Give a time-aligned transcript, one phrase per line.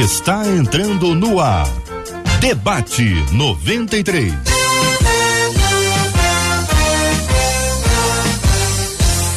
[0.00, 1.66] está entrando no ar.
[2.38, 4.32] Debate 93.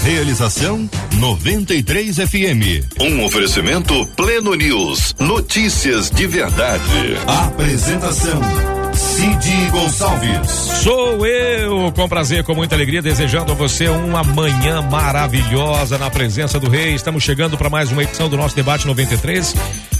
[0.03, 2.99] Realização 93 FM.
[2.99, 5.15] Um oferecimento Pleno News.
[5.17, 7.15] Notícias de verdade.
[7.25, 8.41] Apresentação
[8.93, 10.51] Cid Gonçalves.
[10.83, 16.59] Sou eu, com prazer, com muita alegria, desejando a você uma manhã maravilhosa na presença
[16.59, 16.95] do Rei.
[16.95, 19.55] Estamos chegando para mais uma edição do nosso debate 93.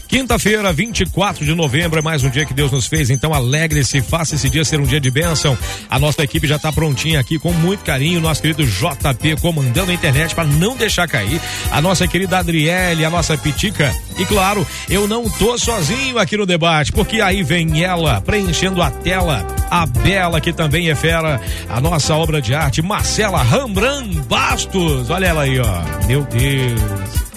[0.10, 4.34] Quinta-feira, 24 de novembro, é mais um dia que Deus nos fez, então alegre-se, faça
[4.34, 5.56] esse dia ser um dia de bênção.
[5.88, 9.94] A nossa equipe já está prontinha aqui com muito carinho, nosso querido JP comandando a
[9.94, 11.40] internet para não deixar cair,
[11.72, 13.96] a nossa querida Adriele, a nossa Pitica.
[14.18, 18.90] E claro, eu não tô sozinho aqui no debate, porque aí vem ela preenchendo a
[18.90, 21.40] tela, a Bela, que também é fera,
[21.70, 25.12] a nossa obra de arte, Marcela Rambran Bastos.
[25.12, 26.08] Olha ela aí, ó.
[26.08, 27.29] Meu Deus.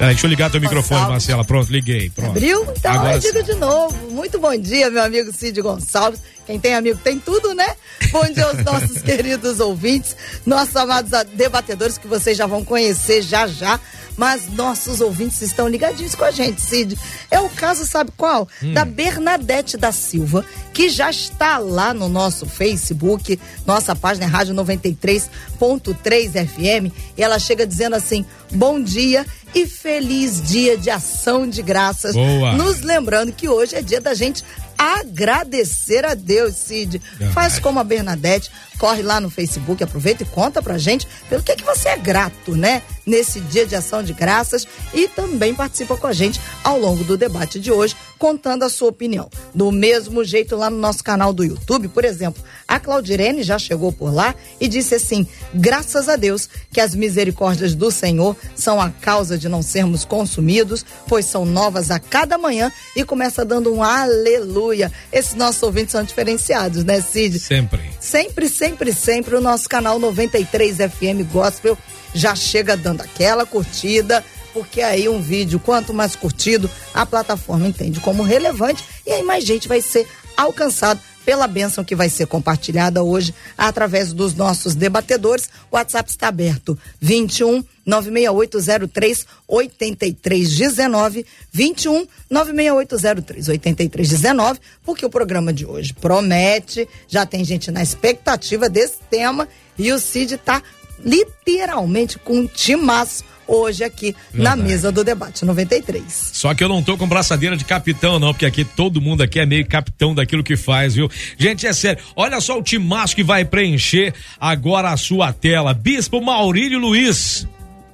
[0.00, 1.44] Peraí, deixa eu ligar teu microfone, Marcela.
[1.44, 2.08] Pronto, liguei.
[2.08, 2.30] Pronto.
[2.30, 2.62] Abriu?
[2.74, 4.10] Então Agora eu digo de novo.
[4.10, 6.22] Muito bom dia, meu amigo Cid Gonçalves.
[6.46, 7.76] Quem tem amigo tem tudo, né?
[8.10, 13.46] Bom dia aos nossos queridos ouvintes, nossos amados debatedores que vocês já vão conhecer já
[13.46, 13.78] já
[14.20, 16.94] mas nossos ouvintes estão ligadinhos com a gente, Cid.
[17.30, 18.46] É o caso, sabe qual?
[18.62, 18.74] Hum.
[18.74, 24.54] Da Bernadette da Silva, que já está lá no nosso Facebook, nossa página é Rádio
[24.54, 31.62] 93.3 FM, e ela chega dizendo assim: bom dia e feliz dia de ação de
[31.62, 32.14] graças.
[32.14, 32.52] Boa.
[32.52, 34.44] Nos lembrando que hoje é dia da gente
[34.80, 37.02] agradecer a Deus, Cid.
[37.34, 41.54] Faz como a Bernadette, corre lá no Facebook, aproveita e conta pra gente pelo que,
[41.54, 42.82] que você é grato, né?
[43.04, 47.16] Nesse dia de ação de graças e também participa com a gente ao longo do
[47.16, 49.28] debate de hoje, contando a sua opinião.
[49.54, 53.92] Do mesmo jeito lá no nosso canal do YouTube, por exemplo, a Claudirene já chegou
[53.92, 58.88] por lá e disse assim: graças a Deus que as misericórdias do Senhor são a
[58.88, 63.82] causa de não sermos consumidos, pois são novas a cada manhã e começa dando um
[63.82, 64.69] aleluia.
[65.12, 67.38] Esses nossos ouvintes são diferenciados, né, Cid?
[67.38, 67.90] Sempre.
[68.00, 71.76] Sempre, sempre sempre, sempre o nosso canal 93 FM Gospel
[72.14, 78.00] já chega dando aquela curtida, porque aí um vídeo, quanto mais curtido, a plataforma entende
[78.00, 83.02] como relevante e aí mais gente vai ser alcançado pela bênção que vai ser compartilhada
[83.02, 85.48] hoje através dos nossos debatedores.
[85.70, 95.92] O WhatsApp está aberto 21 96803 8319 21 96803 8319, porque o programa de hoje
[95.94, 99.48] promete, já tem gente na expectativa desse tema
[99.78, 100.62] e o Cid está
[101.04, 104.60] literalmente com um timaço hoje aqui Verdade.
[104.60, 106.30] na mesa do debate 93.
[106.32, 109.40] Só que eu não tô com braçadeira de capitão não, porque aqui todo mundo aqui
[109.40, 111.10] é meio capitão daquilo que faz, viu?
[111.36, 112.02] Gente, é sério.
[112.14, 115.74] Olha só o timaço que vai preencher agora a sua tela.
[115.74, 117.46] Bispo Maurílio Luiz.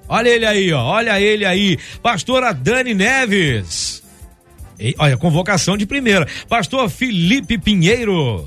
[0.09, 0.83] Olha ele aí, ó.
[0.85, 1.79] Olha ele aí.
[2.03, 4.03] Pastora Dani Neves.
[4.79, 6.29] E, olha, convocação de primeira.
[6.49, 8.47] Pastor Felipe Pinheiro.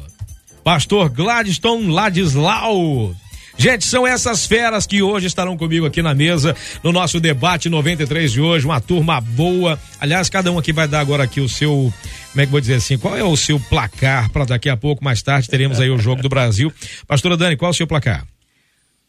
[0.63, 3.15] Pastor Gladstone Ladislau.
[3.59, 8.31] Gente, são essas feras que hoje estarão comigo aqui na mesa, no nosso debate 93
[8.31, 9.77] de hoje, uma turma boa.
[9.99, 11.93] Aliás, cada um aqui vai dar agora aqui o seu,
[12.31, 15.03] como é que vou dizer assim, qual é o seu placar para daqui a pouco,
[15.03, 16.71] mais tarde, teremos aí o jogo do Brasil.
[17.05, 18.25] Pastora Dani, qual é o seu placar?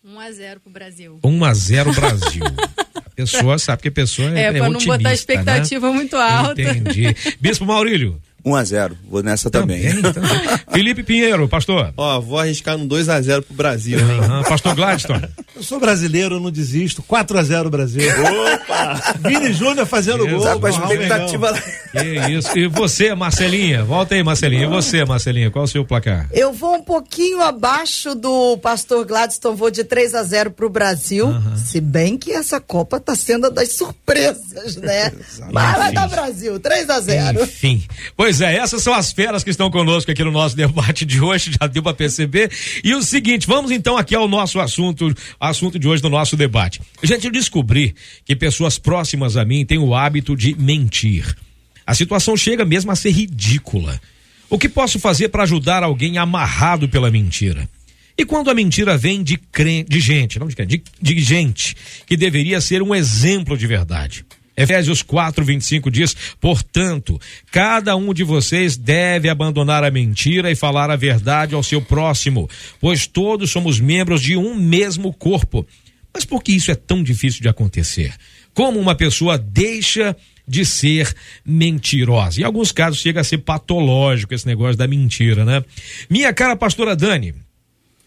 [0.05, 1.21] 1 a 0 pro Brasil.
[1.23, 2.45] 1 a 0 Brasil.
[2.97, 5.95] A pessoa sabe que a pessoa é, é, é pra não botar expectativa né?
[5.95, 6.61] muito alta.
[6.61, 7.15] Entendi.
[7.41, 8.21] Bispo Maurílio.
[8.45, 10.01] 1 a 0 vou nessa também.
[10.03, 10.31] também.
[10.73, 11.93] Felipe Pinheiro, pastor.
[11.97, 13.99] Ó, vou arriscar no 2 a 0 pro Brasil.
[13.99, 14.43] Uhum.
[14.45, 15.29] Pastor Gladstone.
[15.55, 17.03] Eu sou brasileiro, eu não desisto.
[17.03, 18.03] 4 a 0 Brasil.
[18.55, 19.15] Opa!
[19.29, 20.41] Vini Júnior fazendo gol.
[20.43, 21.63] Tá com a expectativa lá.
[21.93, 22.59] Que isso.
[22.59, 23.85] E você, Marcelinha?
[23.85, 24.65] Volta aí, Marcelinha.
[24.65, 25.51] E você, Marcelinha?
[25.51, 26.29] Qual é o seu placar?
[26.33, 31.27] Eu vou um pouquinho abaixo do pastor Gladstone, vou de 3 a 0 pro Brasil.
[31.27, 31.57] Uhum.
[31.57, 35.13] Se bem que essa Copa tá sendo das surpresas, né?
[35.53, 37.85] Mas vai dar Brasil, 3 a 0 Enfim.
[38.17, 41.21] Pois Pois é, essas são as feras que estão conosco aqui no nosso debate de
[41.21, 42.49] hoje, já deu para perceber.
[42.85, 46.81] E o seguinte, vamos então aqui ao nosso assunto, assunto de hoje do nosso debate.
[47.03, 47.93] Gente, eu descobri
[48.25, 51.37] que pessoas próximas a mim têm o hábito de mentir.
[51.85, 54.01] A situação chega mesmo a ser ridícula.
[54.49, 57.69] O que posso fazer para ajudar alguém amarrado pela mentira?
[58.17, 61.77] E quando a mentira vem de, crente, de gente, não de, de, de gente
[62.07, 64.25] que deveria ser um exemplo de verdade?
[64.63, 67.19] Efésios 4, 25 diz: Portanto,
[67.51, 72.49] cada um de vocês deve abandonar a mentira e falar a verdade ao seu próximo,
[72.81, 75.67] pois todos somos membros de um mesmo corpo.
[76.13, 78.13] Mas por que isso é tão difícil de acontecer?
[78.53, 80.17] Como uma pessoa deixa
[80.47, 81.15] de ser
[81.45, 82.41] mentirosa?
[82.41, 85.65] Em alguns casos chega a ser patológico esse negócio da mentira, né?
[86.09, 87.35] Minha cara pastora Dani,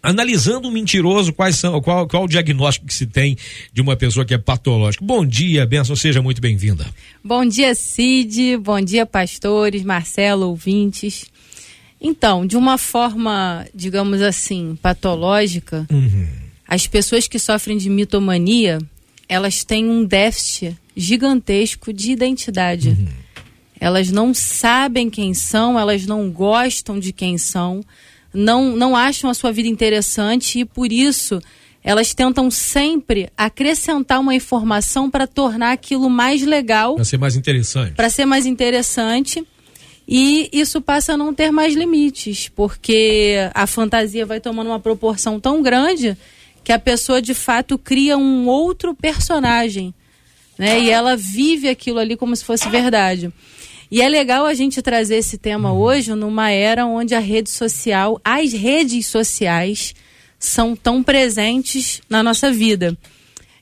[0.03, 3.37] analisando um mentiroso, quais são, qual, qual o diagnóstico que se tem
[3.71, 5.03] de uma pessoa que é patológica.
[5.03, 6.85] Bom dia, Benção, seja muito bem-vinda.
[7.23, 11.25] Bom dia, Cid, bom dia, pastores, Marcelo, ouvintes.
[12.01, 16.27] Então, de uma forma, digamos assim, patológica, uhum.
[16.67, 18.79] as pessoas que sofrem de mitomania,
[19.29, 22.89] elas têm um déficit gigantesco de identidade.
[22.89, 23.07] Uhum.
[23.79, 27.81] Elas não sabem quem são, elas não gostam de quem são,
[28.33, 31.41] não, não acham a sua vida interessante e por isso
[31.83, 36.95] elas tentam sempre acrescentar uma informação para tornar aquilo mais legal.
[36.95, 37.93] Para ser mais interessante.
[37.93, 39.45] Para ser mais interessante.
[40.07, 45.39] E isso passa a não ter mais limites, porque a fantasia vai tomando uma proporção
[45.39, 46.17] tão grande
[46.63, 49.93] que a pessoa de fato cria um outro personagem.
[50.57, 50.81] Né?
[50.81, 53.31] E ela vive aquilo ali como se fosse verdade.
[53.89, 55.79] E é legal a gente trazer esse tema uhum.
[55.79, 59.93] hoje numa era onde a rede social, as redes sociais,
[60.39, 62.97] são tão presentes na nossa vida.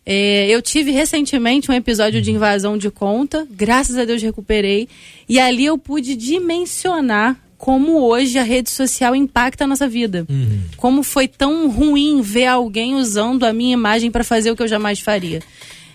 [0.06, 2.38] É, eu tive recentemente um episódio de uhum.
[2.38, 4.88] invasão de conta, graças a Deus recuperei,
[5.30, 10.26] e ali eu pude dimensionar como hoje a rede social impacta a nossa vida.
[10.28, 10.62] Uhum.
[10.76, 14.68] Como foi tão ruim ver alguém usando a minha imagem para fazer o que eu
[14.68, 15.42] jamais faria.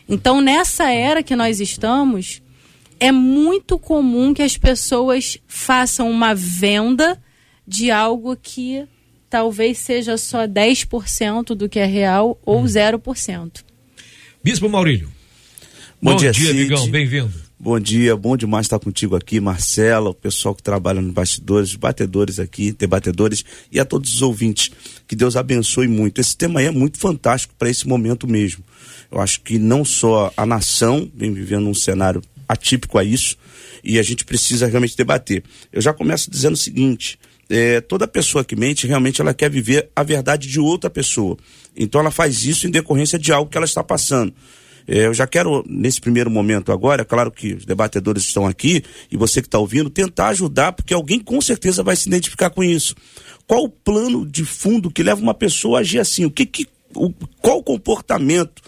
[0.09, 2.41] Então, nessa era que nós estamos,
[2.99, 7.21] é muito comum que as pessoas façam uma venda
[7.67, 8.87] de algo que
[9.29, 13.43] talvez seja só 10% do que é real ou 0%.
[13.43, 13.51] Hum.
[14.43, 15.09] Bispo Maurílio.
[16.01, 17.47] Bom, bom dia, dia amigão, bem-vindo.
[17.59, 21.77] Bom dia, bom demais estar contigo aqui, Marcela, o pessoal que trabalha nos bastidores, os
[21.77, 24.71] batedores aqui, debatedores e a todos os ouvintes.
[25.09, 26.21] Que Deus abençoe muito.
[26.21, 28.63] Esse tema aí é muito fantástico para esse momento mesmo.
[29.11, 33.37] Eu acho que não só a nação vem vivendo um cenário atípico a isso
[33.83, 35.43] e a gente precisa realmente debater.
[35.73, 39.89] Eu já começo dizendo o seguinte: é, toda pessoa que mente realmente ela quer viver
[39.95, 41.37] a verdade de outra pessoa.
[41.77, 44.33] Então ela faz isso em decorrência de algo que ela está passando.
[44.89, 49.17] É, eu já quero, nesse primeiro momento agora, claro que os debatedores estão aqui e
[49.17, 52.95] você que está ouvindo, tentar ajudar, porque alguém com certeza vai se identificar com isso.
[53.47, 56.25] Qual o plano de fundo que leva uma pessoa a agir assim?
[56.25, 58.63] O que, que o, qual o comportamento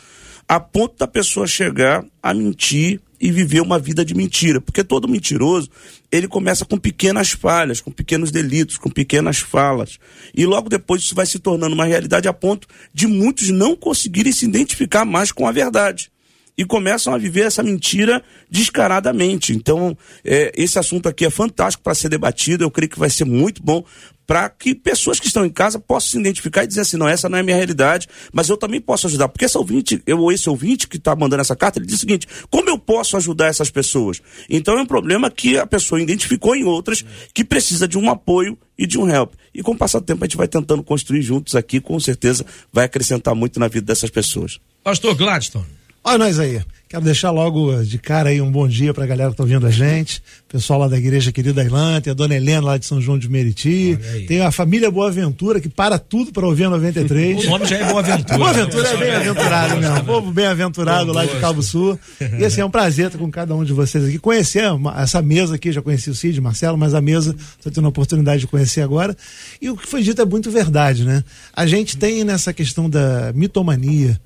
[0.49, 4.61] a ponto da pessoa chegar a mentir e viver uma vida de mentira.
[4.61, 5.71] Porque todo mentiroso,
[6.11, 9.99] ele começa com pequenas falhas, com pequenos delitos, com pequenas falas.
[10.35, 14.33] E logo depois isso vai se tornando uma realidade a ponto de muitos não conseguirem
[14.33, 16.11] se identificar mais com a verdade.
[16.57, 18.21] E começam a viver essa mentira
[18.51, 19.53] descaradamente.
[19.53, 22.65] Então, é, esse assunto aqui é fantástico para ser debatido.
[22.65, 23.85] Eu creio que vai ser muito bom
[24.29, 27.31] para que pessoas que estão em casa possam se identificar e dizer assim, não, essa
[27.31, 29.27] não é a minha realidade, mas eu também posso ajudar.
[29.27, 32.29] Porque esse ouvinte, eu, esse ouvinte que está mandando essa carta, ele diz o seguinte,
[32.51, 34.21] como eu posso ajudar essas pessoas?
[34.51, 37.03] Então é um problema que a pessoa identificou em outras
[37.33, 39.33] que precisa de um apoio e de um help.
[39.55, 42.45] E com o passar do tempo a gente vai tentando construir juntos aqui, com certeza
[42.71, 44.61] vai acrescentar muito na vida dessas pessoas.
[44.85, 45.78] Pastor Gladstone.
[46.05, 46.61] Olha nós aí.
[46.89, 49.67] Quero deixar logo de cara aí um bom dia para a galera que está ouvindo
[49.67, 50.23] a gente.
[50.49, 53.29] Pessoal lá da igreja querida Ilã, tem a dona Helena lá de São João de
[53.29, 53.99] Meriti.
[54.27, 57.45] Tem a família Boa Aventura que para tudo para ouvir a 93.
[57.45, 58.39] O nome já é Boa Aventura.
[58.39, 60.05] Boa Aventura é bem-aventurado mesmo.
[60.05, 62.01] Povo bem-aventurado lá de Cabo Sul.
[62.39, 64.19] E assim, é um prazer estar com cada um de vocês aqui.
[64.19, 64.65] Conhecer
[64.97, 68.41] essa mesa aqui, já conheci o Cid, Marcelo, mas a mesa estou tendo a oportunidade
[68.41, 69.15] de conhecer agora.
[69.61, 71.23] E o que foi dito é muito verdade, né?
[71.55, 74.19] A gente tem nessa questão da mitomania,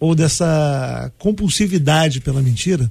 [0.00, 2.90] ou dessa compulsividade pela mentira,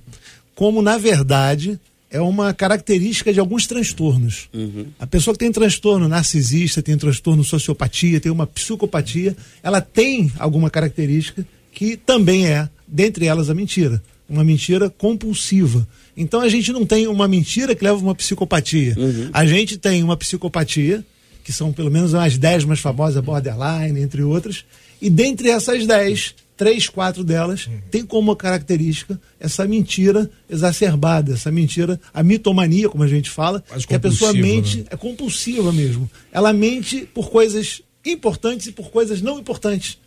[0.54, 1.80] como na verdade
[2.12, 4.48] é uma característica de alguns transtornos.
[4.54, 4.88] Uhum.
[5.00, 10.70] A pessoa que tem transtorno narcisista, tem transtorno sociopatia, tem uma psicopatia, ela tem alguma
[10.70, 14.02] característica que também é, dentre elas, a mentira.
[14.28, 15.88] Uma mentira compulsiva.
[16.16, 18.96] Então a gente não tem uma mentira que leva a uma psicopatia.
[18.98, 19.30] Uhum.
[19.34, 21.04] A gente tem uma psicopatia,
[21.44, 24.66] que são pelo menos as dez mais famosas, borderline, entre outras,
[25.02, 27.80] e dentre essas dez três, quatro delas uhum.
[27.90, 33.96] tem como característica essa mentira exacerbada, essa mentira, a mitomania, como a gente fala, que
[33.96, 34.86] a pessoa mente, né?
[34.90, 36.12] é compulsiva mesmo.
[36.34, 39.98] Ela mente por coisas importantes e por coisas não importantes.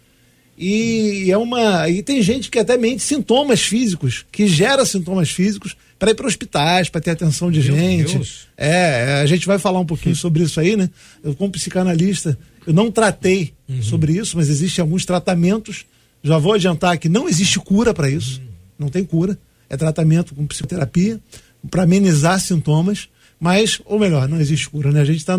[0.59, 1.89] E é uma.
[1.89, 6.27] E tem gente que até mente sintomas físicos, que gera sintomas físicos para ir para
[6.27, 8.13] hospitais, para ter atenção de Meu gente.
[8.13, 8.47] Deus.
[8.59, 10.91] É, a gente vai falar um pouquinho sobre isso aí, né?
[11.25, 13.83] Eu, como psicanalista, eu não tratei uhum.
[13.83, 15.87] sobre isso, mas existem alguns tratamentos
[16.23, 18.41] já vou adiantar que não existe cura para isso.
[18.79, 19.39] Não tem cura.
[19.69, 21.21] É tratamento com psicoterapia
[21.71, 23.09] para amenizar sintomas,
[23.41, 25.01] mas, ou melhor, não existe cura, né?
[25.01, 25.37] A gente está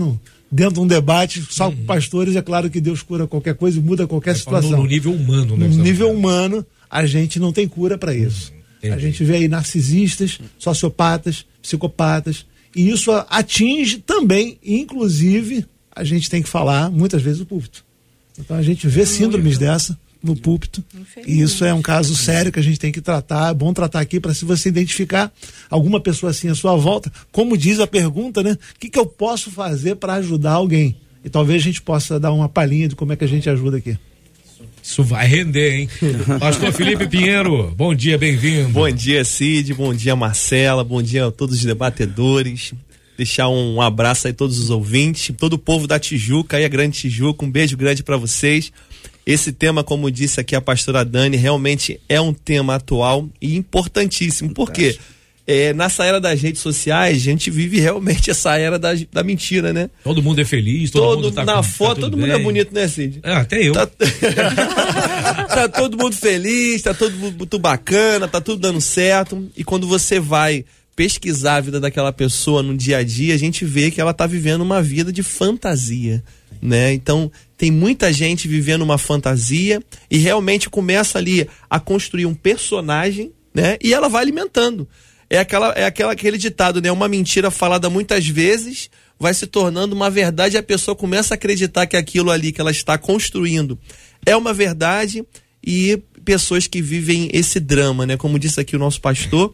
[0.51, 1.85] dentro de um debate, só com uhum.
[1.85, 4.71] pastores, é claro que Deus cura qualquer coisa e muda qualquer é, situação.
[4.71, 5.67] No nível humano, né?
[5.67, 8.51] No nível humano, a gente não tem cura para isso.
[8.83, 16.41] A gente vê aí narcisistas, sociopatas, psicopatas, e isso atinge também, inclusive, a gente tem
[16.41, 17.85] que falar muitas vezes o púlpito.
[18.37, 20.83] Então a gente vê síndromes dessa no púlpito.
[21.27, 23.51] E isso é um caso sério que a gente tem que tratar.
[23.51, 25.31] É bom tratar aqui para se você identificar
[25.69, 28.53] alguma pessoa assim à sua volta, como diz a pergunta, né?
[28.53, 30.95] O que, que eu posso fazer para ajudar alguém?
[31.25, 33.77] E talvez a gente possa dar uma palhinha de como é que a gente ajuda
[33.77, 33.97] aqui.
[34.81, 35.89] Isso vai render, hein?
[36.39, 38.69] Pastor Felipe Pinheiro, bom dia, bem-vindo.
[38.69, 42.73] Bom dia, Cid, bom dia, Marcela, bom dia a todos os debatedores.
[43.17, 46.67] Deixar um abraço aí a todos os ouvintes, todo o povo da Tijuca, aí a
[46.67, 48.73] Grande Tijuca, um beijo grande para vocês.
[49.25, 54.53] Esse tema, como disse aqui a pastora Dani, realmente é um tema atual e importantíssimo.
[54.53, 54.97] Por quê?
[55.45, 59.73] É, nessa era das redes sociais, a gente vive realmente essa era da, da mentira,
[59.73, 59.89] né?
[60.01, 62.31] Todo mundo é feliz, todo, todo mundo tá Na com- foto, tá todo tudo mundo
[62.31, 62.43] é bem.
[62.43, 63.19] bonito, né, Cid?
[63.23, 63.73] É, até eu.
[63.73, 63.85] Tá...
[65.47, 69.49] tá todo mundo feliz, tá todo mundo bacana, tá tudo dando certo.
[69.55, 70.63] E quando você vai
[70.95, 74.27] pesquisar a vida daquela pessoa no dia a dia, a gente vê que ela tá
[74.27, 76.23] vivendo uma vida de fantasia,
[76.61, 76.93] né?
[76.93, 83.31] Então, tem muita gente vivendo uma fantasia e realmente começa ali a construir um personagem,
[83.53, 83.77] né?
[83.81, 84.87] E ela vai alimentando.
[85.29, 86.91] É aquela é aquela aquele ditado, né?
[86.91, 91.35] Uma mentira falada muitas vezes vai se tornando uma verdade e a pessoa começa a
[91.35, 93.79] acreditar que aquilo ali que ela está construindo
[94.25, 95.25] é uma verdade
[95.65, 98.17] e pessoas que vivem esse drama, né?
[98.17, 99.53] Como disse aqui o nosso pastor,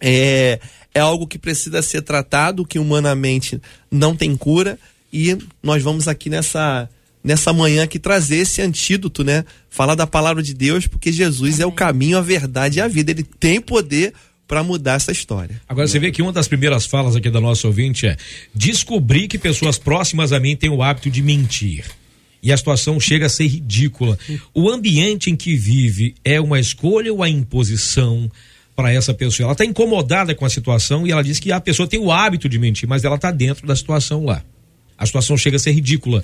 [0.00, 0.60] é,
[0.94, 4.78] é algo que precisa ser tratado, que humanamente não tem cura,
[5.12, 6.88] e nós vamos aqui nessa
[7.22, 9.44] nessa manhã aqui trazer esse antídoto, né?
[9.68, 13.10] Falar da palavra de Deus, porque Jesus é o caminho, a verdade e a vida.
[13.10, 14.14] Ele tem poder
[14.46, 15.60] para mudar essa história.
[15.68, 18.16] Agora você vê que uma das primeiras falas aqui da nossa ouvinte é:
[18.54, 21.84] descobri que pessoas próximas a mim têm o hábito de mentir.
[22.42, 24.16] E a situação chega a ser ridícula.
[24.54, 28.30] O ambiente em que vive é uma escolha ou a imposição
[28.78, 29.46] para essa pessoa?
[29.46, 32.48] Ela está incomodada com a situação e ela diz que a pessoa tem o hábito
[32.48, 34.40] de mentir, mas ela está dentro da situação lá.
[34.96, 36.22] A situação chega a ser ridícula.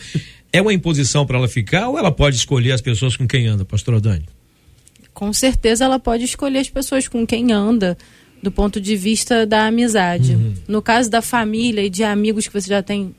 [0.52, 3.64] É uma imposição para ela ficar ou ela pode escolher as pessoas com quem anda,
[3.64, 4.28] pastora Dani?
[5.12, 7.98] Com certeza ela pode escolher as pessoas com quem anda,
[8.40, 10.38] do ponto de vista da amizade.
[10.68, 13.12] No caso da família e de amigos que você já tem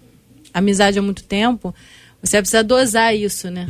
[0.53, 1.75] amizade há muito tempo,
[2.23, 3.67] você precisa dosar isso, né?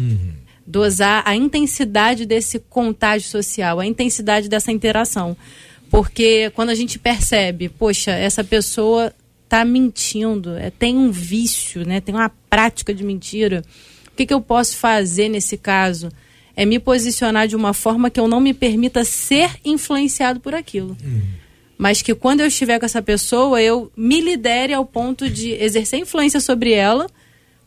[0.66, 5.38] Dosar a intensidade desse contágio social, a intensidade dessa interação.
[5.90, 9.14] Porque quando a gente percebe, poxa, essa pessoa
[9.48, 12.02] tá mentindo, é, tem um vício, né?
[12.02, 13.64] Tem uma prática de mentira.
[14.12, 16.10] O que, que eu posso fazer nesse caso?
[16.56, 20.98] É me posicionar de uma forma que eu não me permita ser influenciado por aquilo.
[21.78, 26.00] Mas que quando eu estiver com essa pessoa, eu me lidere ao ponto de exercer
[26.00, 27.08] influência sobre ela,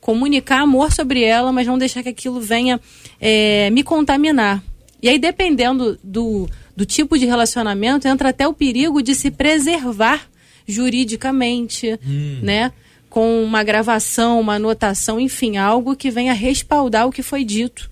[0.00, 2.80] comunicar amor sobre ela, mas não deixar que aquilo venha
[3.20, 4.62] é, me contaminar.
[5.02, 10.28] E aí, dependendo do, do tipo de relacionamento, entra até o perigo de se preservar
[10.66, 11.98] juridicamente,
[12.42, 12.72] né?
[13.08, 17.90] Com uma gravação, uma anotação, enfim, algo que venha respaldar o que foi dito.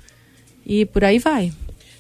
[0.67, 1.53] E por aí vai.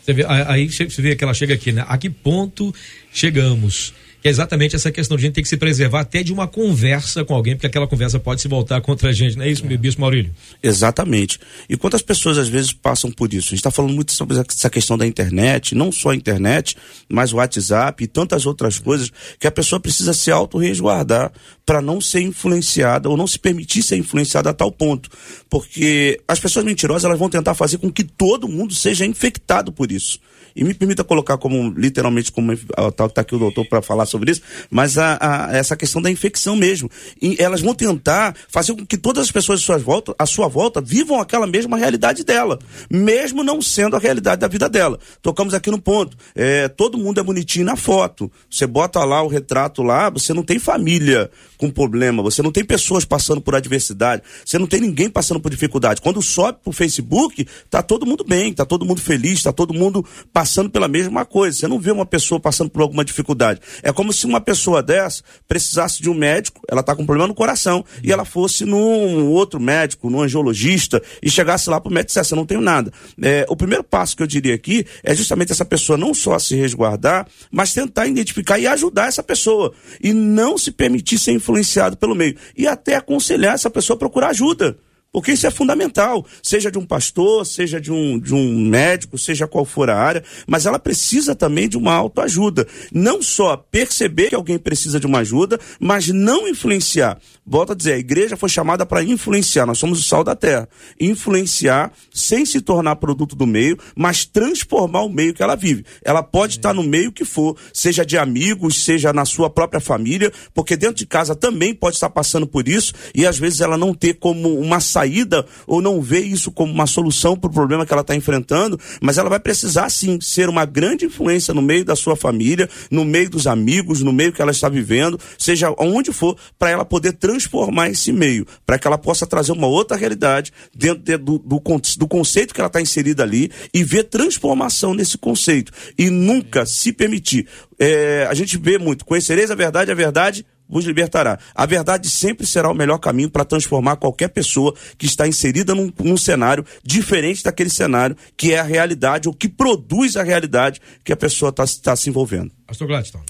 [0.04, 1.84] Você vê, aí você vê que ela chega aqui, né?
[1.88, 2.74] A que ponto
[3.12, 3.94] chegamos?
[4.26, 6.48] Que é exatamente essa questão de a gente ter que se preservar até de uma
[6.48, 9.64] conversa com alguém, porque aquela conversa pode se voltar contra a gente, não é isso,
[9.64, 10.34] meu bispo Maurílio?
[10.60, 11.38] Exatamente.
[11.68, 13.46] E quantas pessoas às vezes passam por isso?
[13.46, 16.76] A gente está falando muito sobre essa questão da internet, não só a internet,
[17.08, 21.30] mas o WhatsApp e tantas outras coisas que a pessoa precisa se auto-resguardar
[21.64, 25.08] para não ser influenciada ou não se permitir ser influenciada a tal ponto.
[25.48, 29.92] Porque as pessoas mentirosas elas vão tentar fazer com que todo mundo seja infectado por
[29.92, 30.18] isso.
[30.56, 34.40] E me permita colocar como, literalmente, como está aqui o doutor para falar sobre isso,
[34.70, 36.90] mas a, a- essa questão da infecção mesmo.
[37.20, 40.48] E elas vão tentar fazer com que todas as pessoas à sua volta, à sua
[40.48, 42.58] volta vivam aquela mesma realidade dela,
[42.90, 44.98] mesmo não sendo a realidade da vida dela.
[45.20, 46.16] Tocamos aqui no ponto.
[46.34, 48.32] É, todo mundo é bonitinho na foto.
[48.50, 52.64] Você bota lá o retrato lá, você não tem família com problema, você não tem
[52.64, 56.00] pessoas passando por adversidade, você não tem ninguém passando por dificuldade.
[56.00, 60.02] Quando sobe pro Facebook, tá todo mundo bem, tá todo mundo feliz, tá todo mundo
[60.32, 61.58] passando pela mesma coisa.
[61.58, 63.60] Você não vê uma pessoa passando por alguma dificuldade.
[63.82, 67.28] É como se uma pessoa dessa precisasse de um médico, ela tá com um problema
[67.28, 72.06] no coração, e ela fosse num outro médico, num angiologista, e chegasse lá pro médico
[72.06, 72.92] e dissesse, eu não tenho nada.
[73.20, 76.54] É, o primeiro passo que eu diria aqui é justamente essa pessoa não só se
[76.56, 79.72] resguardar, mas tentar identificar e ajudar essa pessoa.
[80.02, 82.36] E não se permitir ser influenciado pelo meio.
[82.56, 84.78] E até aconselhar essa pessoa a procurar ajuda.
[85.16, 89.46] Porque isso é fundamental, seja de um pastor, seja de um, de um médico, seja
[89.46, 92.68] qual for a área, mas ela precisa também de uma autoajuda.
[92.92, 97.18] Não só perceber que alguém precisa de uma ajuda, mas não influenciar.
[97.46, 100.68] Volto a dizer, a igreja foi chamada para influenciar, nós somos o sal da terra.
[101.00, 105.86] Influenciar sem se tornar produto do meio, mas transformar o meio que ela vive.
[106.04, 110.30] Ela pode estar no meio que for, seja de amigos, seja na sua própria família,
[110.52, 113.94] porque dentro de casa também pode estar passando por isso e às vezes ela não
[113.94, 117.86] ter como uma saída saída ou não vê isso como uma solução para o problema
[117.86, 121.84] que ela está enfrentando, mas ela vai precisar sim ser uma grande influência no meio
[121.84, 126.12] da sua família, no meio dos amigos, no meio que ela está vivendo, seja onde
[126.12, 130.52] for, para ela poder transformar esse meio, para que ela possa trazer uma outra realidade
[130.74, 131.62] dentro de, do, do,
[131.98, 136.92] do conceito que ela está inserida ali e ver transformação nesse conceito e nunca se
[136.92, 137.46] permitir.
[137.78, 141.38] É, a gente vê muito, conhecereis a verdade, a verdade vos libertará.
[141.54, 145.92] A verdade sempre será o melhor caminho para transformar qualquer pessoa que está inserida num,
[146.02, 151.12] num, cenário diferente daquele cenário que é a realidade ou que produz a realidade que
[151.12, 152.50] a pessoa está tá se envolvendo.
[152.66, 153.24] Pastor Gladstone.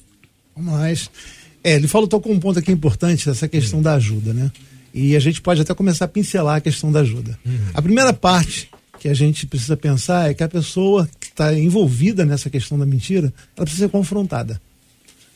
[0.54, 0.88] Vamos lá.
[0.90, 4.50] É, ele falou, tocou um ponto aqui importante, essa questão da ajuda, né?
[4.94, 7.38] E a gente pode até começar a pincelar a questão da ajuda.
[7.44, 7.58] Uhum.
[7.74, 12.24] A primeira parte que a gente precisa pensar é que a pessoa que está envolvida
[12.24, 14.60] nessa questão da mentira, ela precisa ser confrontada.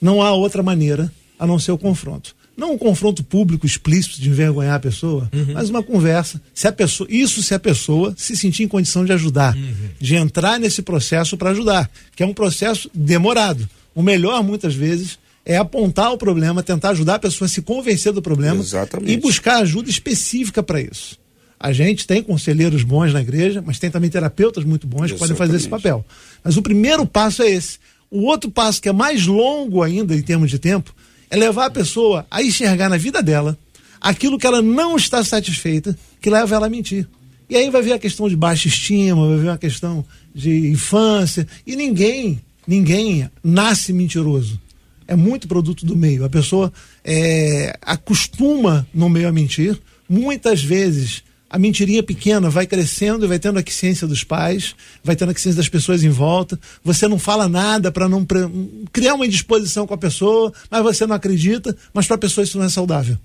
[0.01, 2.37] Não há outra maneira a não ser o confronto.
[2.55, 5.55] Não um confronto público explícito de envergonhar a pessoa, uhum.
[5.55, 6.39] mas uma conversa.
[6.53, 9.73] Se a pessoa, isso se a pessoa se sentir em condição de ajudar, uhum.
[9.99, 13.67] de entrar nesse processo para ajudar, que é um processo demorado.
[13.95, 18.13] O melhor, muitas vezes, é apontar o problema, tentar ajudar a pessoa a se convencer
[18.13, 19.11] do problema Exatamente.
[19.11, 21.19] e buscar ajuda específica para isso.
[21.59, 25.15] A gente tem conselheiros bons na igreja, mas tem também terapeutas muito bons Exatamente.
[25.15, 26.05] que podem fazer esse papel.
[26.45, 27.79] Mas o primeiro passo é esse.
[28.11, 30.95] O outro passo, que é mais longo ainda em termos de tempo,
[31.31, 33.57] é levar a pessoa a enxergar na vida dela
[34.01, 37.07] aquilo que ela não está satisfeita, que leva ela a mentir.
[37.49, 41.47] E aí vai ver a questão de baixa estima, vai ver a questão de infância.
[41.67, 44.59] E ninguém, ninguém nasce mentiroso.
[45.07, 46.25] É muito produto do meio.
[46.25, 46.73] A pessoa
[47.05, 49.79] é, acostuma no meio a mentir.
[50.09, 55.17] Muitas vezes a mentirinha pequena vai crescendo e vai tendo a ciência dos pais, vai
[55.17, 56.59] tendo a ciência das pessoas em volta.
[56.85, 58.49] Você não fala nada para não pra,
[58.93, 62.57] criar uma indisposição com a pessoa, mas você não acredita, mas para a pessoa isso
[62.57, 63.19] não é saudável.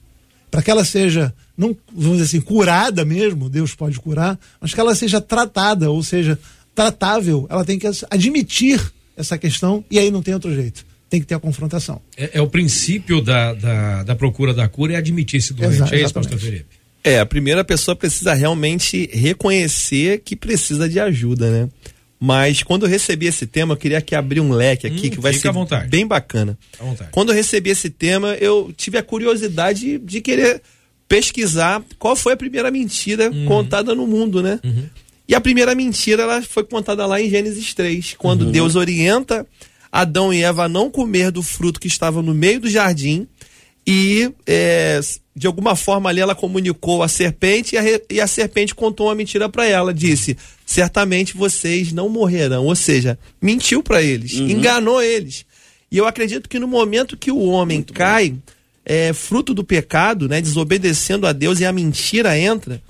[0.50, 4.80] Para que ela seja, não, vamos dizer assim, curada mesmo, Deus pode curar, mas que
[4.80, 6.40] ela seja tratada, ou seja,
[6.74, 8.82] tratável, ela tem que admitir
[9.16, 12.02] essa questão e aí não tem outro jeito tem que ter a confrontação.
[12.18, 15.94] É, é o princípio da, da, da, procura da cura é admitir esse doente.
[15.94, 16.85] É isso, pastor Felipe?
[17.06, 21.70] É, a primeira pessoa precisa realmente reconhecer que precisa de ajuda, né?
[22.20, 25.20] Mas quando eu recebi esse tema, eu queria que abrir um leque aqui hum, que
[25.20, 25.52] vai ser
[25.88, 26.58] bem bacana.
[27.12, 30.64] Quando eu recebi esse tema, eu tive a curiosidade de querer
[31.08, 33.46] pesquisar qual foi a primeira mentira uhum.
[33.46, 34.60] contada no mundo, né?
[34.64, 34.86] Uhum.
[35.28, 38.52] E a primeira mentira ela foi contada lá em Gênesis 3, quando uhum.
[38.52, 39.46] Deus orienta
[39.92, 43.28] Adão e Eva a não comer do fruto que estava no meio do jardim
[43.88, 45.00] e é,
[45.36, 49.16] de alguma forma ali ela comunicou a serpente e a, e a serpente contou uma
[49.16, 49.94] mentira para ela.
[49.94, 52.66] Disse: certamente vocês não morrerão.
[52.66, 54.50] Ou seja, mentiu para eles, uhum.
[54.50, 55.46] enganou eles.
[55.92, 58.36] E eu acredito que no momento que o homem Muito cai,
[58.84, 62.82] é, fruto do pecado, né, desobedecendo a Deus e a mentira entra,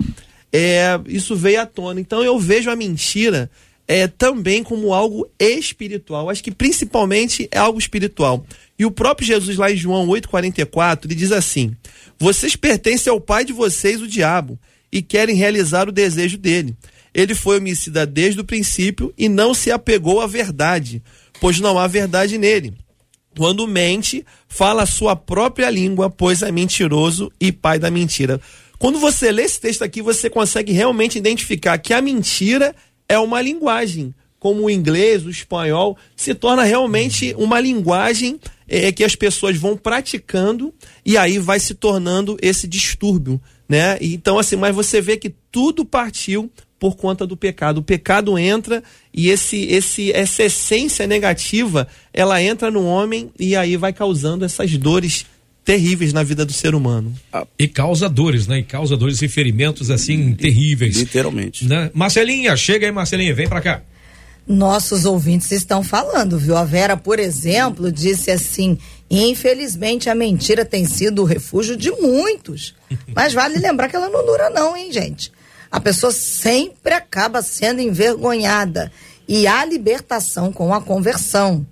[0.52, 2.00] é, isso veio à tona.
[2.00, 3.50] Então eu vejo a mentira
[3.86, 6.30] é, também como algo espiritual.
[6.30, 8.44] Acho que principalmente é algo espiritual.
[8.78, 11.74] E o próprio Jesus, lá em João 8,44, ele diz assim:
[12.18, 14.58] Vocês pertencem ao pai de vocês, o diabo,
[14.92, 16.76] e querem realizar o desejo dele.
[17.14, 21.02] Ele foi homicida desde o princípio e não se apegou à verdade,
[21.40, 22.74] pois não há verdade nele.
[23.36, 28.40] Quando mente, fala a sua própria língua, pois é mentiroso e pai da mentira.
[28.78, 32.74] Quando você lê esse texto aqui, você consegue realmente identificar que a mentira
[33.08, 34.14] é uma linguagem,
[34.46, 39.76] como o inglês, o espanhol, se torna realmente uma linguagem é, que as pessoas vão
[39.76, 40.72] praticando
[41.04, 43.98] e aí vai se tornando esse distúrbio, né?
[44.00, 47.78] Então assim, mas você vê que tudo partiu por conta do pecado.
[47.78, 53.76] O pecado entra e esse, esse, essa essência negativa, ela entra no homem e aí
[53.76, 55.26] vai causando essas dores
[55.64, 57.12] terríveis na vida do ser humano.
[57.58, 58.60] E causa dores, né?
[58.60, 60.98] E causa dores e ferimentos assim terríveis.
[60.98, 61.66] Literalmente.
[61.66, 61.90] Né?
[61.92, 63.82] Marcelinha, chega aí, Marcelinha, vem para cá.
[64.46, 66.56] Nossos ouvintes estão falando, viu?
[66.56, 68.78] A Vera, por exemplo, disse assim:
[69.10, 72.74] infelizmente a mentira tem sido o refúgio de muitos.
[73.14, 75.32] Mas vale lembrar que ela não dura, não, hein, gente?
[75.70, 78.92] A pessoa sempre acaba sendo envergonhada.
[79.28, 81.66] E há libertação com a conversão.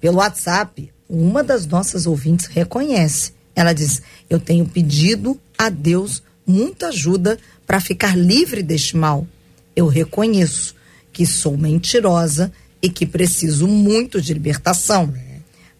[0.00, 3.34] Pelo WhatsApp, uma das nossas ouvintes reconhece.
[3.54, 4.00] Ela diz:
[4.30, 9.26] Eu tenho pedido a Deus muita ajuda para ficar livre deste mal.
[9.74, 10.75] Eu reconheço
[11.16, 12.52] que sou mentirosa
[12.82, 15.14] e que preciso muito de libertação.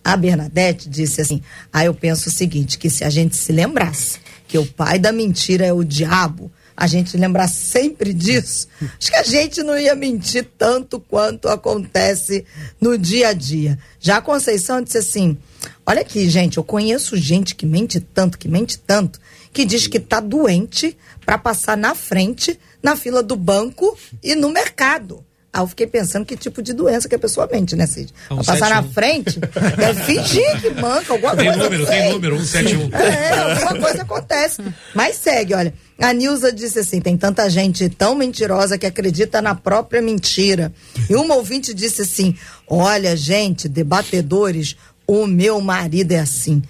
[0.03, 4.19] A Bernadette disse assim: Ah, eu penso o seguinte: que se a gente se lembrasse
[4.49, 8.67] que o pai da mentira é o diabo, a gente lembrar sempre disso,
[8.99, 12.47] acho que a gente não ia mentir tanto quanto acontece
[12.81, 13.79] no dia a dia.
[14.01, 15.37] Já a Conceição disse assim:
[15.85, 19.21] Olha aqui, gente, eu conheço gente que mente tanto, que mente tanto,
[19.53, 20.97] que diz que tá doente
[21.27, 25.26] para passar na frente, na fila do banco e no mercado.
[25.57, 28.13] Aí eu fiquei pensando que tipo de doença que a pessoa mente, né, Cid?
[28.31, 28.93] Um pra passar na 71.
[28.93, 29.41] frente,
[29.77, 31.63] deve fingir que manca, alguma Tem coisa.
[31.65, 32.95] número, não tem número, 171.
[32.95, 34.63] É, alguma coisa acontece.
[34.95, 35.73] Mas segue, olha.
[35.99, 40.71] A Nilza disse assim: tem tanta gente tão mentirosa que acredita na própria mentira.
[41.09, 42.37] E uma ouvinte disse assim:
[42.69, 44.77] olha, gente, debatedores.
[45.09, 46.61] O meu marido é assim.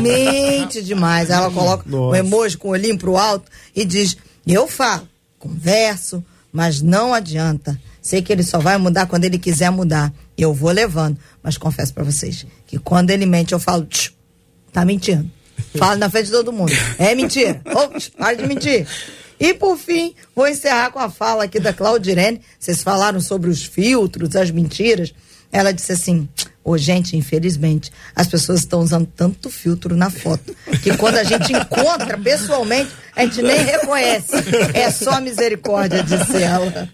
[0.00, 1.28] Mente demais.
[1.28, 2.18] Aí Ela coloca um Nossa.
[2.18, 7.78] emoji com o olhinho pro alto e diz: Eu falo, converso, mas não adianta.
[8.00, 10.12] Sei que ele só vai mudar quando ele quiser mudar.
[10.36, 11.18] Eu vou levando.
[11.42, 14.10] Mas confesso pra vocês que quando ele mente, eu falo: "Tch,
[14.72, 15.30] Tá mentindo.
[15.76, 16.72] Fala na frente de todo mundo.
[16.98, 17.60] É mentira.
[17.66, 18.86] Ops, para de mentir.
[19.38, 22.40] E por fim, vou encerrar com a fala aqui da Claudirene.
[22.58, 25.12] Vocês falaram sobre os filtros, as mentiras.
[25.50, 26.28] Ela disse assim:
[26.70, 31.52] Ô, gente, infelizmente, as pessoas estão usando tanto filtro na foto que quando a gente
[31.52, 34.30] encontra pessoalmente, a gente nem reconhece.
[34.72, 36.88] É só misericórdia, disse ela.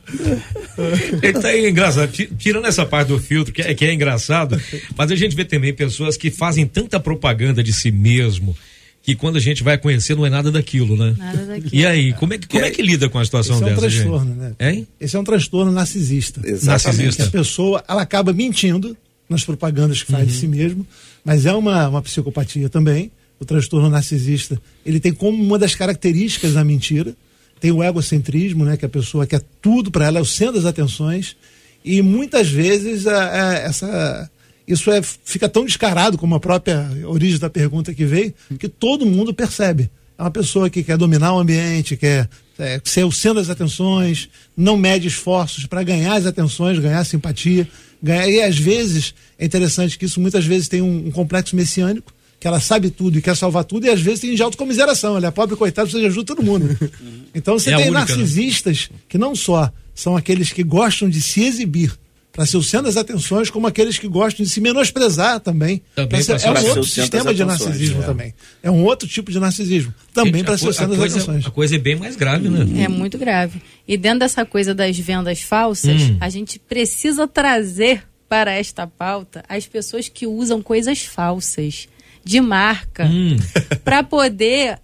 [1.23, 2.11] Ele tá aí engraçado.
[2.11, 4.61] Ti- Tirando essa parte do filtro, que é, que é engraçado,
[4.97, 8.57] mas a gente vê também pessoas que fazem tanta propaganda de si mesmo
[9.03, 11.15] que quando a gente vai conhecer não é nada daquilo, né?
[11.17, 11.71] Nada daquilo.
[11.73, 13.69] E aí, como é que, como é que lida com a situação Esse é um
[13.69, 14.39] dessa, transtorno, gente?
[14.41, 14.55] né?
[14.59, 14.89] Hein?
[15.01, 16.41] Esse é um transtorno narcisista.
[16.65, 17.23] Narcisista.
[17.23, 18.97] Que a pessoa, ela acaba mentindo
[19.29, 20.87] nas propagandas que faz de si mesmo,
[21.25, 23.11] mas é uma, uma psicopatia também.
[23.39, 27.15] O transtorno narcisista, ele tem como uma das características a mentira,
[27.61, 30.65] tem o egocentrismo, né, que a pessoa quer tudo para ela, é o centro das
[30.65, 31.37] atenções,
[31.85, 34.31] e muitas vezes a- a- essa
[34.67, 39.07] isso é, fica tão descarado como a própria origem da pergunta que veio, que todo
[39.07, 39.89] mundo percebe.
[40.19, 44.29] É uma pessoa que quer dominar o ambiente, quer é, ser o centro das atenções,
[44.57, 47.69] não mede esforços para ganhar as atenções, ganhar simpatia.
[48.03, 52.13] Ganhar, e às vezes, é interessante que isso muitas vezes tem um, um complexo messiânico,
[52.39, 55.17] que ela sabe tudo e quer salvar tudo, e às vezes tem de autocomiseração.
[55.17, 56.77] Ela é pobre, coitado, precisa de ajuda todo mundo.
[57.35, 58.07] Então você É tem única, né?
[58.17, 61.93] narcisistas que não só são aqueles que gostam de se exibir
[62.37, 65.83] para ser o centro das atenções, como aqueles que gostam de se menosprezar também.
[65.95, 68.07] Também ser- é um outro sistema de atenções, narcisismo é.
[68.07, 68.35] também.
[68.63, 69.93] É um outro tipo de narcisismo.
[70.15, 71.47] Também para ser o centro das coisa, atenções.
[71.47, 72.85] a coisa é bem mais grave, né?
[72.85, 73.61] É muito grave.
[73.89, 76.17] E dentro dessa coisa das vendas falsas, Hum.
[76.21, 81.89] a gente precisa trazer para esta pauta as pessoas que usam coisas falsas
[82.25, 83.37] de marca Hum.
[83.85, 84.79] para poder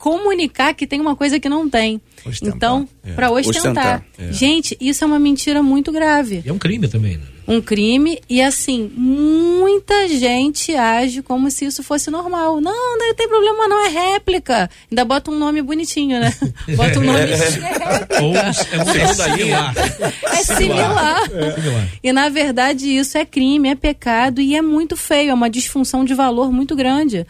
[0.00, 2.00] comunicar que tem uma coisa que não tem.
[2.24, 2.56] Ostentar.
[2.56, 4.02] Então, para ostentar.
[4.18, 6.42] Ostentar, Gente, isso é uma mentira muito grave.
[6.44, 7.24] E é um crime também, né?
[7.46, 12.60] Um crime e assim, muita gente age como se isso fosse normal.
[12.60, 14.70] Não, não tem problema não, é réplica.
[14.90, 16.32] Ainda bota um nome bonitinho, né?
[16.76, 18.08] Bota um nome é réplica.
[18.22, 19.74] Ou é um é similar.
[20.22, 21.28] É similar.
[21.28, 21.88] Similar.
[22.02, 26.04] E na verdade isso é crime, é pecado e é muito feio, é uma disfunção
[26.04, 27.26] de valor muito grande.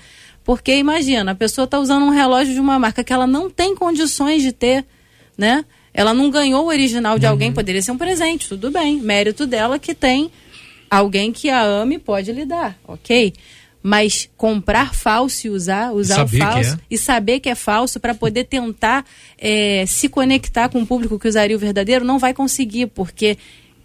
[0.51, 3.73] Porque imagina, a pessoa está usando um relógio de uma marca que ela não tem
[3.77, 4.85] condições de ter,
[5.39, 5.65] né?
[5.95, 9.01] Ela não ganhou o original de alguém, poderia ser um presente, tudo bem.
[9.01, 10.29] Mérito dela que tem
[10.91, 13.33] alguém que a ame pode lhe dar, ok?
[13.81, 16.79] Mas comprar falso e usar, usar saber o falso é.
[16.91, 19.07] e saber que é falso para poder tentar
[19.39, 23.39] eh, se conectar com o público que usaria o verdadeiro, não vai conseguir, porque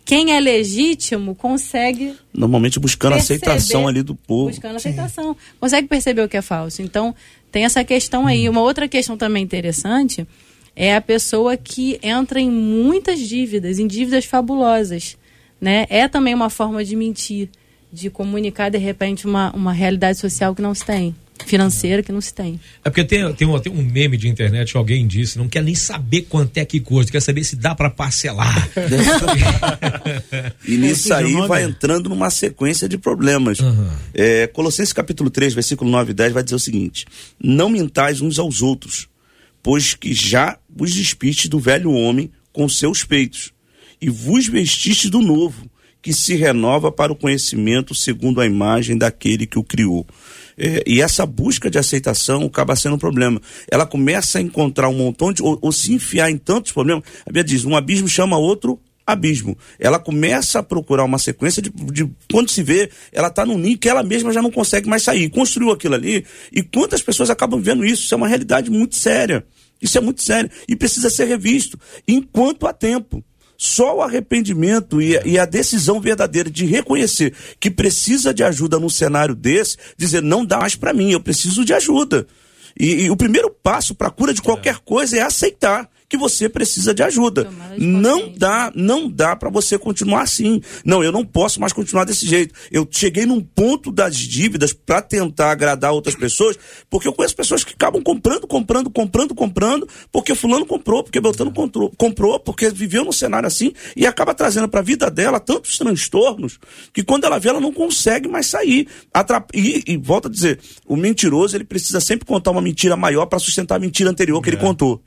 [0.05, 4.49] quem é legítimo consegue Normalmente buscando perceber- aceitação ali do povo.
[4.49, 5.35] Buscando aceitação.
[5.59, 6.81] Consegue perceber o que é falso.
[6.83, 7.13] Então,
[7.51, 8.47] tem essa questão aí.
[8.47, 10.27] Uma outra questão também interessante
[10.75, 15.17] é a pessoa que entra em muitas dívidas, em dívidas fabulosas.
[15.59, 15.87] Né?
[15.89, 17.49] É também uma forma de mentir,
[17.91, 21.15] de comunicar, de repente, uma, uma realidade social que não se tem,
[21.45, 22.59] financeira que não se tem.
[22.83, 25.61] É porque tem, tem, um, tem um meme de internet que alguém disse, não quer
[25.63, 28.69] nem saber quanto é que custa, quer saber se dá pra parcelar.
[30.67, 33.59] E nisso seja, aí vai é- entrando numa sequência de problemas.
[34.13, 37.05] É, Colossenses capítulo 3, versículo 9 e 10 vai dizer o seguinte:
[37.41, 39.07] Não mintais uns aos outros,
[39.61, 43.51] pois que já vos despiste do velho homem com seus peitos,
[44.01, 45.69] e vos vestiste do novo,
[46.01, 50.05] que se renova para o conhecimento segundo a imagem daquele que o criou.
[50.57, 53.41] É, e essa busca de aceitação acaba sendo um problema.
[53.69, 55.41] Ela começa a encontrar um montão de.
[55.41, 57.03] ou, ou se enfiar em tantos problemas.
[57.21, 59.57] A Bíblia diz: um abismo chama outro abismo.
[59.79, 63.77] Ela começa a procurar uma sequência de, de quando se vê, ela está num ninho
[63.77, 65.29] que ela mesma já não consegue mais sair.
[65.29, 66.25] Construiu aquilo ali.
[66.51, 68.03] E quantas pessoas acabam vendo isso?
[68.03, 69.45] Isso é uma realidade muito séria.
[69.81, 70.49] Isso é muito sério.
[70.67, 73.23] E precisa ser revisto enquanto há tempo.
[73.57, 78.89] Só o arrependimento e, e a decisão verdadeira de reconhecer que precisa de ajuda num
[78.89, 82.27] cenário desse, dizer não dá mais para mim, eu preciso de ajuda.
[82.77, 86.47] E, e o primeiro passo para a cura de qualquer coisa é aceitar que você
[86.47, 87.49] precisa de ajuda.
[87.77, 90.61] Não dá, não dá para você continuar assim.
[90.83, 92.55] Não, eu não posso mais continuar desse jeito.
[92.71, 96.57] Eu cheguei num ponto das dívidas para tentar agradar outras pessoas,
[96.89, 101.51] porque eu conheço pessoas que acabam comprando, comprando, comprando, comprando, porque fulano comprou, porque Beltrano
[101.51, 105.77] comprou, comprou porque viveu num cenário assim e acaba trazendo para a vida dela tantos
[105.77, 106.59] transtornos
[106.93, 108.87] que quando ela vê ela não consegue mais sair.
[109.13, 109.49] Atrap...
[109.53, 113.39] E, e volta a dizer, o mentiroso ele precisa sempre contar uma mentira maior para
[113.39, 114.53] sustentar a mentira anterior que é.
[114.53, 115.03] ele contou.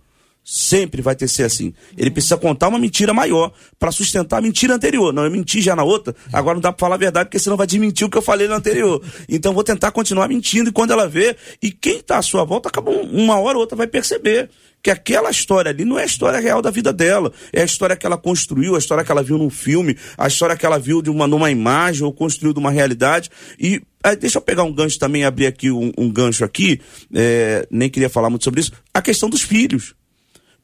[0.51, 1.75] Sempre vai ter ser assim.
[1.95, 5.13] Ele precisa contar uma mentira maior para sustentar a mentira anterior.
[5.13, 7.55] Não, eu menti já na outra, agora não dá para falar a verdade, porque senão
[7.55, 9.05] vai desmentir o que eu falei na anterior.
[9.29, 12.71] Então vou tentar continuar mentindo e quando ela vê, e quem está à sua volta,
[12.71, 14.49] acaba uma hora ou outra vai perceber
[14.83, 17.95] que aquela história ali não é a história real da vida dela, é a história
[17.95, 21.03] que ela construiu, a história que ela viu num filme, a história que ela viu
[21.03, 23.29] de uma numa imagem ou construiu de uma realidade.
[23.61, 26.81] E aí, deixa eu pegar um gancho também, abrir aqui um, um gancho aqui,
[27.15, 29.98] é, nem queria falar muito sobre isso, a questão dos filhos.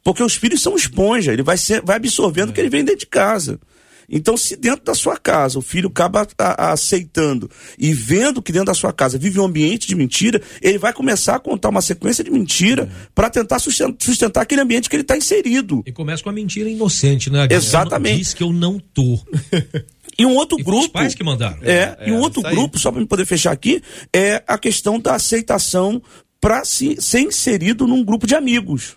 [0.04, 3.00] Porque os filhos são esponja, ele vai, ser, vai absorvendo o que ele vem dentro
[3.00, 3.58] de casa.
[4.08, 8.52] Então, se dentro da sua casa o filho acaba a, a, aceitando e vendo que
[8.52, 11.80] dentro da sua casa vive um ambiente de mentira, ele vai começar a contar uma
[11.80, 13.06] sequência de mentira uhum.
[13.14, 15.82] para tentar sustentar, sustentar, aquele ambiente que ele está inserido.
[15.86, 17.48] E começa com a mentira inocente, né?
[17.50, 18.18] Exatamente.
[18.18, 19.18] Diz que eu não tô.
[20.16, 20.84] E um outro e grupo.
[20.84, 21.58] Os pais que mandaram.
[21.62, 25.16] É, é e um outro grupo, só para poder fechar aqui, é a questão da
[25.16, 26.00] aceitação
[26.40, 28.96] para se, ser inserido num grupo de amigos.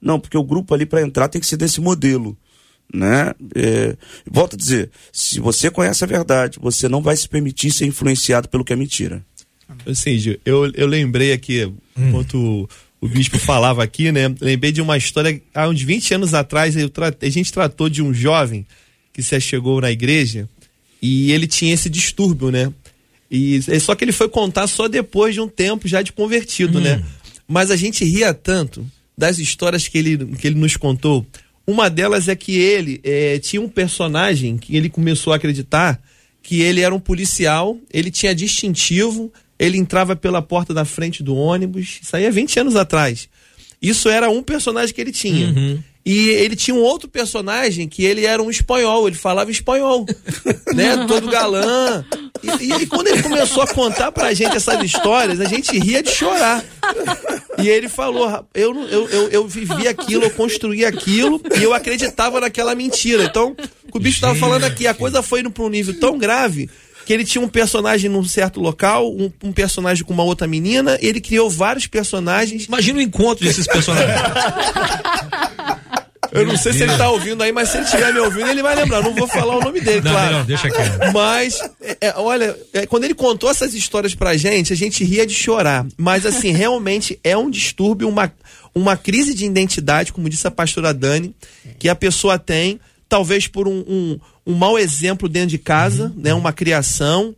[0.00, 2.36] Não, porque o grupo ali para entrar tem que ser desse modelo.
[2.92, 3.34] Né?
[3.54, 3.96] É,
[4.30, 8.48] volto a dizer, se você conhece a verdade, você não vai se permitir ser influenciado
[8.48, 9.24] pelo que é mentira.
[9.86, 11.74] Assim, eu, eu lembrei aqui, hum.
[11.96, 12.68] enquanto
[13.00, 14.32] o bispo falava aqui, né?
[14.40, 18.64] Lembrei de uma história, há uns 20 anos atrás, a gente tratou de um jovem
[19.12, 20.48] que se chegou na igreja
[21.02, 22.72] e ele tinha esse distúrbio, né?
[23.28, 26.96] E só que ele foi contar só depois de um tempo já de convertido, né?
[26.96, 26.98] hum.
[26.98, 27.04] né?
[27.48, 31.26] Mas a gente ria tanto das histórias que ele, que ele nos contou.
[31.66, 36.00] Uma delas é que ele é, tinha um personagem que ele começou a acreditar
[36.42, 41.34] que ele era um policial, ele tinha distintivo, ele entrava pela porta da frente do
[41.34, 41.98] ônibus.
[42.00, 43.28] Isso aí é 20 anos atrás.
[43.82, 45.48] Isso era um personagem que ele tinha.
[45.48, 45.82] Uhum.
[46.06, 50.06] E ele tinha um outro personagem que ele era um espanhol, ele falava espanhol,
[50.72, 51.04] né?
[51.08, 52.04] Todo galã.
[52.44, 56.04] E, e, e, quando ele começou a contar pra gente essas histórias, a gente ria
[56.04, 56.64] de chorar.
[57.58, 62.40] E ele falou: eu, eu, eu, eu vivi aquilo, eu construí aquilo e eu acreditava
[62.40, 63.24] naquela mentira.
[63.24, 63.56] Então,
[63.92, 66.70] o bicho estava falando aqui, a coisa foi indo para um nível tão grave
[67.04, 70.98] que ele tinha um personagem num certo local, um, um, personagem com uma outra menina,
[71.00, 72.66] e ele criou vários personagens.
[72.66, 74.20] Imagina o encontro desses personagens.
[76.36, 78.62] Eu não sei se ele tá ouvindo aí, mas se ele estiver me ouvindo, ele
[78.62, 79.02] vai lembrar.
[79.02, 80.32] Não vou falar o nome dele, não, claro.
[80.38, 81.12] Não, deixa quieto.
[81.12, 85.26] Mas, é, é, olha, é, quando ele contou essas histórias pra gente, a gente ria
[85.26, 85.86] de chorar.
[85.96, 88.32] Mas, assim, realmente é um distúrbio, uma,
[88.74, 91.34] uma crise de identidade, como disse a pastora Dani,
[91.78, 96.22] que a pessoa tem, talvez por um, um, um mau exemplo dentro de casa, uhum.
[96.22, 96.34] né?
[96.34, 97.34] Uma criação.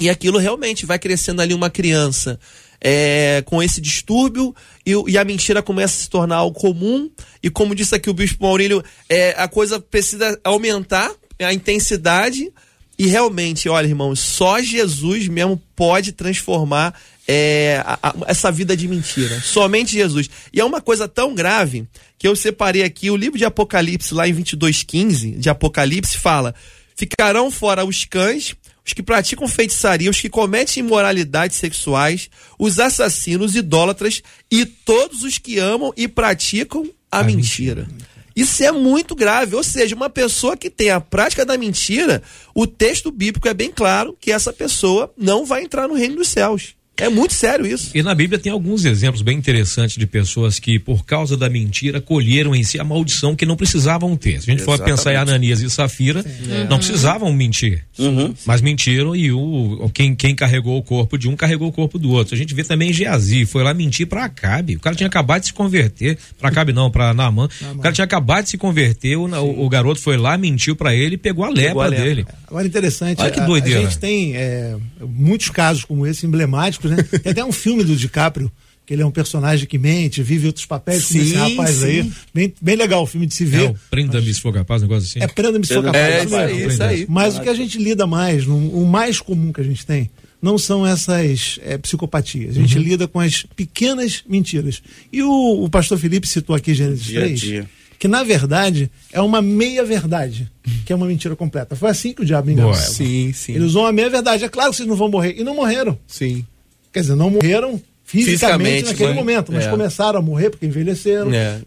[0.00, 2.38] E aquilo realmente vai crescendo ali uma criança
[2.80, 4.54] é, com esse distúrbio
[4.86, 7.10] e, e, a mentira começa a se tornar algo comum.
[7.42, 12.50] E como disse aqui o Bispo Maurílio, é, a coisa precisa aumentar a intensidade.
[12.98, 16.94] E realmente, olha, irmãos, só Jesus mesmo pode transformar
[17.26, 19.40] é, a, a, essa vida de mentira.
[19.40, 20.28] Somente Jesus.
[20.52, 21.86] E é uma coisa tão grave
[22.18, 26.54] que eu separei aqui o livro de Apocalipse, lá em 22,15 de Apocalipse, fala:
[26.94, 28.54] Ficarão fora os cães,
[28.90, 35.38] os que praticam feitiçaria, os que cometem imoralidades sexuais, os assassinos, idólatras e todos os
[35.38, 37.82] que amam e praticam a, a mentira.
[37.82, 38.10] mentira.
[38.34, 42.22] Isso é muito grave, ou seja, uma pessoa que tem a prática da mentira,
[42.54, 46.28] o texto bíblico é bem claro que essa pessoa não vai entrar no reino dos
[46.28, 46.74] céus.
[47.00, 47.90] É muito sério isso.
[47.94, 52.00] E na Bíblia tem alguns exemplos bem interessantes de pessoas que, por causa da mentira,
[52.00, 54.40] colheram em si a maldição que não precisavam ter.
[54.40, 54.78] Se a gente Exatamente.
[54.78, 56.68] for pensar em Ananias e Safira, uhum.
[56.68, 57.84] não precisavam mentir.
[57.98, 58.34] Uhum.
[58.44, 62.10] Mas mentiram e o, quem, quem carregou o corpo de um carregou o corpo do
[62.10, 62.34] outro.
[62.34, 64.76] A gente vê também Geazi, foi lá mentir para Acabe.
[64.76, 66.18] O cara tinha acabado de se converter.
[66.38, 67.48] Para Acabe não, para Naamã.
[67.74, 70.94] O cara tinha acabado de se converter, o, o, o garoto foi lá, mentiu para
[70.94, 72.26] ele e pegou a lepra, pegou a lepra dele.
[72.46, 73.78] Agora interessante, Olha que doideira.
[73.78, 77.02] A, a gente tem é, muitos casos como esse emblemáticos né?
[77.02, 78.50] Tem até um filme do DiCaprio,
[78.84, 81.84] que ele é um personagem que mente, vive outros papéis, sim, como esse rapaz sim.
[81.84, 82.12] aí.
[82.34, 83.66] Bem, bem legal o filme de se ver.
[83.66, 85.22] É o Prenda-me se for capaz, um negócio assim.
[85.22, 86.04] É Prenda-me se for capaz.
[86.04, 87.06] É, isso aí, isso aí.
[87.08, 90.10] Mas o que a gente lida mais, no, o mais comum que a gente tem,
[90.42, 92.56] não são essas é, psicopatias.
[92.56, 92.82] A gente uhum.
[92.82, 94.82] lida com as pequenas mentiras.
[95.12, 97.70] E o, o pastor Felipe citou aqui Gênesis dia 3, dia.
[97.98, 100.50] que na verdade é uma meia-verdade,
[100.84, 101.76] que é uma mentira completa.
[101.76, 103.54] Foi assim que o diabo enganou Sim, sim.
[103.54, 104.44] Ele usou uma meia-verdade.
[104.44, 105.36] É claro que vocês não vão morrer.
[105.38, 105.98] E não morreram.
[106.06, 106.44] Sim.
[106.92, 109.70] Quer dizer, não morreram fisicamente, Fisicamente, naquele mas- momento, mas é.
[109.70, 111.60] começaram a morrer porque envelheceram, É.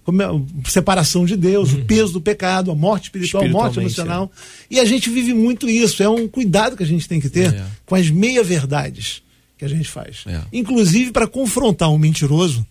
[0.68, 4.30] separação de Deus, o peso do pecado, a morte espiritual, a morte emocional.
[4.70, 7.54] E a gente vive muito isso, é um cuidado que a gente tem que ter
[7.54, 7.64] É.
[7.86, 9.22] com as meia-verdades
[9.58, 10.24] que a gente faz.
[10.28, 10.42] É.
[10.52, 12.66] Inclusive, para confrontar um mentiroso,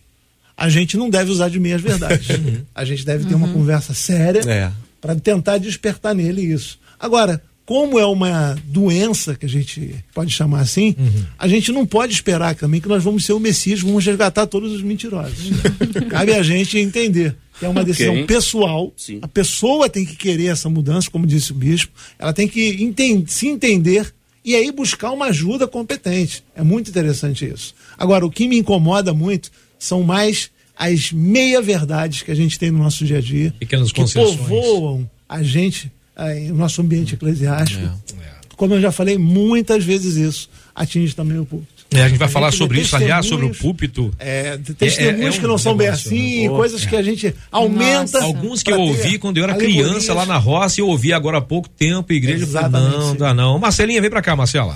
[0.55, 2.27] a gente não deve usar de meias-verdades.
[2.75, 4.71] a gente deve ter uma conversa séria É.
[5.01, 6.77] para tentar despertar nele isso.
[6.99, 10.95] Agora, como é uma doença que a gente pode chamar assim,
[11.39, 14.71] a gente não pode esperar também que nós vamos ser o Messias, vamos resgatar todos
[14.73, 15.49] os mentirosos.
[16.09, 18.25] Cabe a gente entender que é uma decisão Ok.
[18.25, 18.91] pessoal.
[18.97, 19.19] Sim.
[19.21, 21.91] A pessoa tem que querer essa mudança, como disse o bispo.
[22.19, 26.43] Ela tem que enten- se entender e aí buscar uma ajuda competente.
[26.55, 27.73] É muito interessante isso.
[27.97, 29.49] Agora, o que me incomoda muito
[29.79, 34.03] são mais as meia-verdades que a gente tem no nosso dia a dia, Pequenas que
[34.13, 37.83] povoam a gente, aí, o nosso ambiente eclesiástico.
[37.83, 38.33] É.
[38.55, 41.73] Como eu já falei muitas vezes isso, atinge também o público.
[41.91, 44.11] É, a gente vai falar gente sobre isso, aliás, sobre o púlpito.
[44.17, 46.49] É, de testemunhos é um que não são bem negócio, assim, né?
[46.49, 46.87] coisas É.
[46.87, 48.19] que a gente aumenta.
[48.19, 48.23] Nossa.
[48.23, 49.85] Alguns que eu ouvi quando eu era alegorias.
[49.85, 53.33] criança lá na roça e eu ouvi agora há pouco tempo, igreja, Exatamente, não, dá
[53.33, 53.59] não.
[53.59, 54.75] Marcelinha, vem pra cá, Marcela.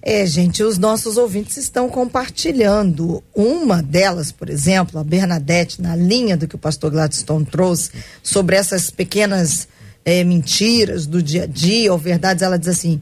[0.00, 3.22] É, gente, os nossos ouvintes estão compartilhando.
[3.34, 7.90] Uma delas, por exemplo, a Bernadette, na linha do que o pastor Gladstone trouxe,
[8.22, 9.68] sobre essas pequenas
[10.04, 13.00] eh, mentiras do dia a dia ou verdades, ela diz assim: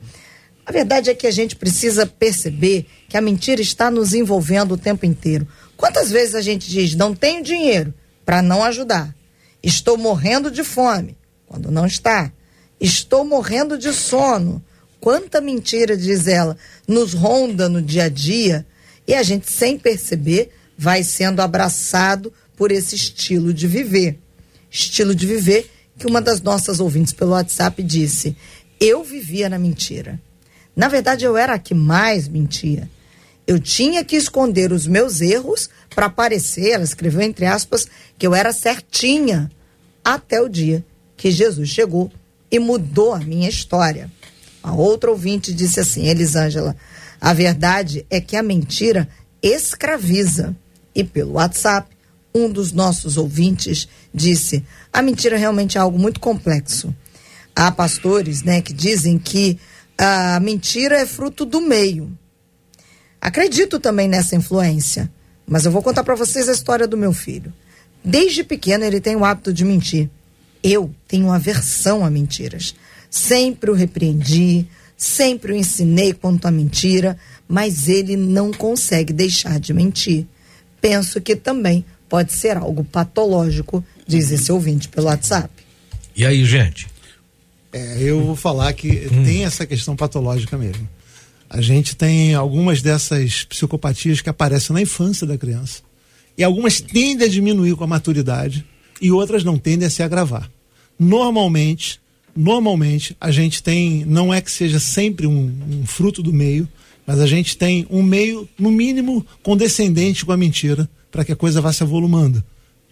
[0.67, 4.79] a verdade é que a gente precisa perceber que a mentira está nos envolvendo o
[4.79, 5.47] tempo inteiro.
[5.77, 9.15] Quantas vezes a gente diz, não tenho dinheiro para não ajudar?
[9.63, 12.33] Estou morrendo de fome, quando não está.
[12.81, 14.63] Estou morrendo de sono.
[14.99, 16.57] Quanta mentira, diz ela,
[16.89, 18.67] nos ronda no dia a dia
[19.07, 24.19] e a gente, sem perceber, vai sendo abraçado por esse estilo de viver.
[24.69, 28.37] Estilo de viver que uma das nossas ouvintes pelo WhatsApp disse:
[28.81, 30.21] Eu vivia na mentira.
[30.75, 32.89] Na verdade, eu era a que mais mentia.
[33.47, 37.87] Eu tinha que esconder os meus erros para parecer, ela escreveu entre aspas,
[38.19, 39.51] que eu era certinha
[40.05, 40.85] até o dia
[41.17, 42.13] que Jesus chegou
[42.51, 44.11] e mudou a minha história.
[44.63, 46.77] A outra ouvinte disse assim, Elisângela,
[47.21, 49.09] a verdade é que a mentira
[49.41, 50.55] escraviza.
[50.95, 51.97] E pelo WhatsApp,
[52.35, 54.65] um dos nossos ouvintes disse,
[54.97, 56.95] a mentira realmente é algo muito complexo.
[57.55, 59.59] Há pastores, né, que dizem que
[59.99, 62.11] a mentira é fruto do meio.
[63.21, 65.13] Acredito também nessa influência,
[65.47, 67.53] mas eu vou contar para vocês a história do meu filho.
[68.03, 70.09] Desde pequeno ele tem o hábito de mentir.
[70.63, 72.75] Eu tenho aversão a mentiras.
[73.11, 79.75] Sempre o repreendi, sempre o ensinei quanto à mentira, mas ele não consegue deixar de
[79.75, 80.27] mentir.
[80.81, 85.51] Penso que também pode ser algo patológico, diz esse ouvinte pelo WhatsApp.
[86.15, 86.87] E aí, gente?
[87.73, 90.89] É, eu vou falar que tem essa questão patológica mesmo.
[91.49, 95.83] A gente tem algumas dessas psicopatias que aparecem na infância da criança.
[96.37, 98.65] E algumas tendem a diminuir com a maturidade
[99.01, 100.51] e outras não tendem a se agravar.
[100.99, 102.01] Normalmente,
[102.35, 106.69] normalmente a gente tem, não é que seja sempre um, um fruto do meio,
[107.07, 111.37] mas a gente tem um meio, no mínimo, condescendente com a mentira, para que a
[111.37, 112.43] coisa vá se avolumando.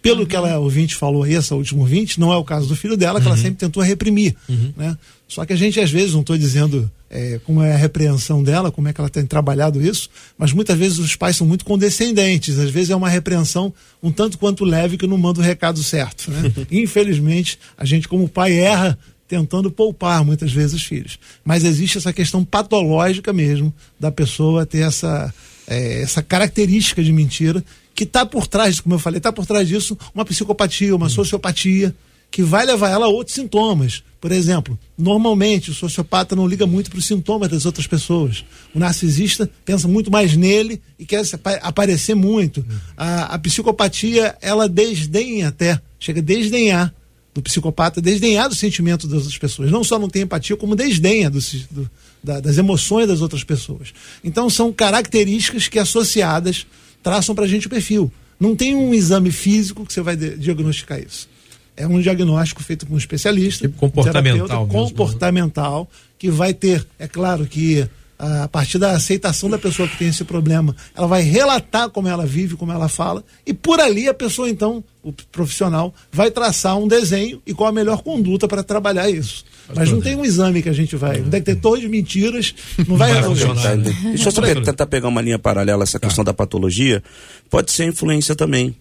[0.09, 2.95] Pelo que ela ouvinte falou aí, essa última ouvinte, não é o caso do filho
[2.95, 4.35] dela, que ela sempre tentou reprimir.
[4.77, 4.97] Né?
[5.27, 8.71] Só que a gente, às vezes, não estou dizendo é, como é a repreensão dela,
[8.71, 12.59] como é que ela tem trabalhado isso, mas muitas vezes os pais são muito condescendentes.
[12.59, 16.29] Às vezes é uma repreensão um tanto quanto leve que não manda o recado certo.
[16.29, 16.51] Né?
[16.71, 21.17] Infelizmente, a gente, como pai, erra tentando poupar muitas vezes os filhos.
[21.43, 25.33] Mas existe essa questão patológica mesmo da pessoa ter essa,
[25.67, 27.63] é, essa característica de mentira
[27.95, 31.95] que está por trás, como eu falei, está por trás disso uma psicopatia, uma sociopatia,
[32.29, 34.03] que vai levar ela a outros sintomas.
[34.19, 38.43] Por exemplo, normalmente o sociopata não liga muito para os sintomas das outras pessoas.
[38.73, 41.21] O narcisista pensa muito mais nele e quer
[41.61, 42.65] aparecer muito.
[42.97, 46.93] A, a psicopatia, ela desdenha até, chega a desdenhar
[47.33, 49.71] do psicopata, desdenhar do sentimento das outras pessoas.
[49.71, 51.39] Não só não tem empatia, como desdenha do,
[51.71, 51.89] do-
[52.23, 53.93] da- das emoções das outras pessoas.
[54.23, 56.65] Então são características que associadas
[57.05, 58.11] traçam para a gente o perfil.
[58.39, 61.29] Não tem um exame físico que você vai diagnosticar isso.
[61.77, 64.89] É um diagnóstico feito por um especialista, Tipo comportamental um mesmo, né?
[64.89, 65.87] comportamental,
[66.17, 70.23] que vai ter, é claro que a partir da aceitação da pessoa que tem esse
[70.23, 74.49] problema, ela vai relatar como ela vive, como ela fala, e por ali a pessoa,
[74.49, 79.43] então, o profissional, vai traçar um desenho e qual a melhor conduta para trabalhar isso.
[79.73, 82.53] Mas não tem um exame que a gente vai, um detector de mentiras,
[82.87, 83.61] não vai resolver.
[83.61, 87.03] Tá, Deixa eu só tentar pegar uma linha paralela a essa questão da patologia.
[87.49, 88.75] Pode ser influência também.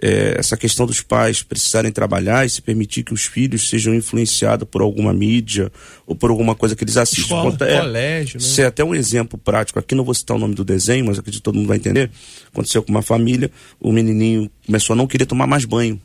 [0.00, 4.66] É, essa questão dos pais precisarem trabalhar e se permitir que os filhos sejam influenciados
[4.68, 5.70] por alguma mídia
[6.04, 7.24] ou por alguma coisa que eles assistem.
[7.24, 8.44] Escola, é, colégio, né?
[8.44, 9.78] Isso é até um exemplo prático.
[9.78, 12.10] Aqui não vou citar o nome do desenho, mas acredito que todo mundo vai entender.
[12.48, 16.00] Aconteceu com uma família, o menininho começou a não querer tomar mais banho.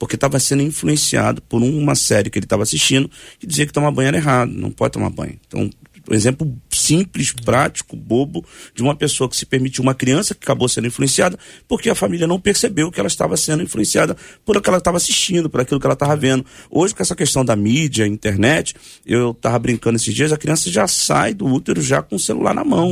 [0.00, 3.08] Porque estava sendo influenciado por uma série que ele estava assistindo
[3.38, 5.38] que dizia que tomar banho era errado, não pode tomar banho.
[5.46, 5.70] Então,
[6.10, 8.44] um exemplo simples, prático, bobo,
[8.74, 11.38] de uma pessoa que se permitiu, uma criança que acabou sendo influenciada,
[11.68, 14.96] porque a família não percebeu que ela estava sendo influenciada por aquilo que ela estava
[14.96, 16.44] assistindo, por aquilo que ela estava vendo.
[16.70, 18.74] Hoje, com essa questão da mídia, internet,
[19.06, 22.54] eu estava brincando esses dias, a criança já sai do útero já com o celular
[22.54, 22.90] na mão.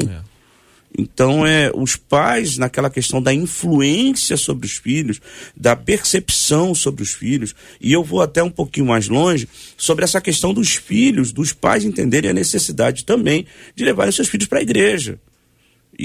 [0.96, 5.20] Então, é, os pais, naquela questão da influência sobre os filhos,
[5.56, 10.20] da percepção sobre os filhos, e eu vou até um pouquinho mais longe, sobre essa
[10.20, 14.62] questão dos filhos, dos pais entenderem a necessidade também de levarem seus filhos para a
[14.62, 15.18] igreja.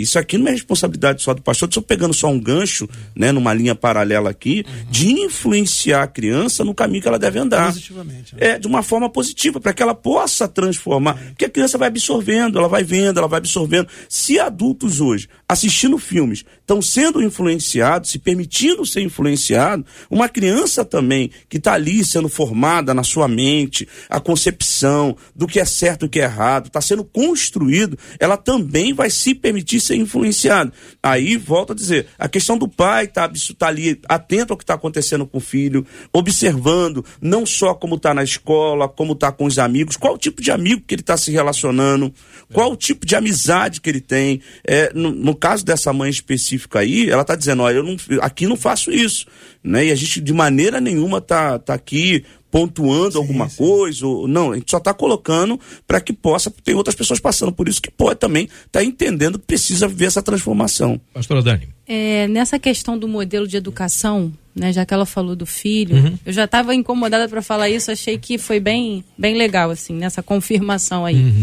[0.01, 3.53] Isso aqui não é responsabilidade só do pastor, estou pegando só um gancho, né, numa
[3.53, 7.67] linha paralela aqui, de influenciar a criança no caminho que ela deve andar.
[7.67, 8.35] Positivamente.
[8.35, 8.41] né?
[8.41, 11.15] É, de uma forma positiva, para que ela possa transformar.
[11.29, 13.87] Porque a criança vai absorvendo, ela vai vendo, ela vai absorvendo.
[14.09, 21.31] Se adultos hoje, assistindo filmes, estão sendo influenciados, se permitindo ser influenciados, uma criança também
[21.47, 26.05] que está ali sendo formada na sua mente, a concepção do que é certo e
[26.07, 30.71] o que é errado, está sendo construído, ela também vai se permitir ser influenciada.
[31.01, 34.73] Aí, volto a dizer, a questão do pai tá, tá ali atento ao que está
[34.73, 39.59] acontecendo com o filho, observando não só como está na escola, como está com os
[39.59, 42.13] amigos, qual o tipo de amigo que ele está se relacionando,
[42.51, 44.41] qual o tipo de amizade que ele tem.
[44.65, 48.47] É, no, no caso dessa mãe específica aí, ela está dizendo, olha, eu não, aqui
[48.47, 49.25] não faço isso.
[49.63, 49.85] Né?
[49.85, 52.23] E a gente de maneira nenhuma tá, tá aqui
[52.55, 56.95] pontuando alguma coisa, ou, não, a gente só está colocando para que possa, tem outras
[56.95, 60.97] pessoas passando por isso que pode também estar entendendo que precisa ver essa transformação.
[61.13, 61.67] Pastora Dani.
[61.85, 66.31] É, nessa questão do modelo de educação, né, já que ela falou do filho, eu
[66.31, 71.05] já estava incomodada para falar isso, achei que foi bem, bem legal, assim, nessa confirmação
[71.05, 71.33] aí.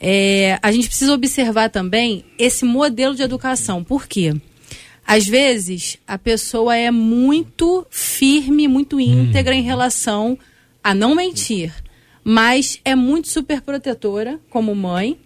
[0.00, 3.84] É, a gente precisa observar também esse modelo de educação.
[3.84, 4.32] Por quê?
[5.06, 10.38] Às vezes, a pessoa é muito firme, muito íntegra em relação
[10.82, 11.72] a não mentir,
[12.22, 15.18] mas é muito superprotetora como mãe.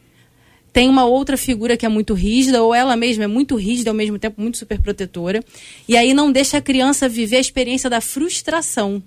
[0.73, 3.95] Tem uma outra figura que é muito rígida, ou ela mesma é muito rígida, ao
[3.95, 5.45] mesmo tempo muito superprotetora.
[5.87, 9.03] E aí não deixa a criança viver a experiência da frustração.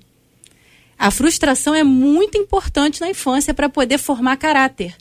[0.98, 4.96] A frustração é muito importante na infância para poder formar caráter.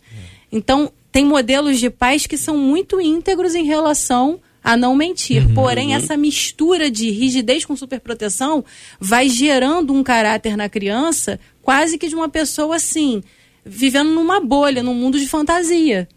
[0.51, 5.47] Então, tem modelos de pais que são muito íntegros em relação a não mentir.
[5.55, 8.65] Porém, essa mistura de rigidez com superproteção
[8.99, 13.23] vai gerando um caráter na criança quase que de uma pessoa assim,
[13.65, 16.09] vivendo numa bolha, num mundo de fantasia.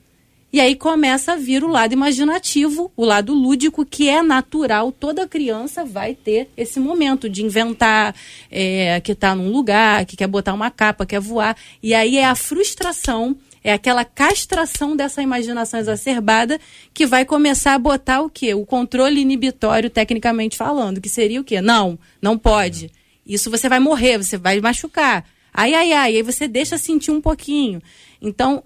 [0.52, 4.91] E aí começa a vir o lado imaginativo, o lado lúdico, que é natural.
[4.91, 8.16] Toda criança vai ter esse momento de inventar,
[8.50, 11.56] é, que está num lugar, que quer botar uma capa, quer voar.
[11.84, 16.60] E aí é a frustração, é aquela castração dessa imaginação exacerbada
[16.93, 18.53] que vai começar a botar o quê?
[18.53, 21.62] O controle inibitório, tecnicamente falando, que seria o quê?
[21.62, 22.91] Não, não pode.
[23.26, 25.26] Isso você vai morrer, você vai machucar.
[25.53, 26.16] Ai, ai, ai.
[26.16, 27.82] Aí você deixa sentir um pouquinho.
[28.22, 28.64] Então,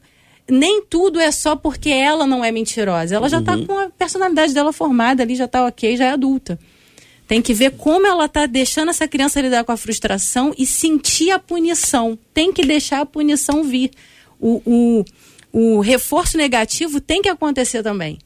[0.49, 3.15] nem tudo é só porque ela não é mentirosa.
[3.15, 6.59] Ela já está com a personalidade dela formada ali, já está ok, já é adulta.
[7.27, 11.31] Tem que ver como ela está deixando essa criança lidar com a frustração e sentir
[11.31, 12.17] a punição.
[12.33, 13.91] Tem que deixar a punição vir.
[14.43, 14.61] O,
[15.53, 18.19] o, o reforço negativo tem que acontecer também.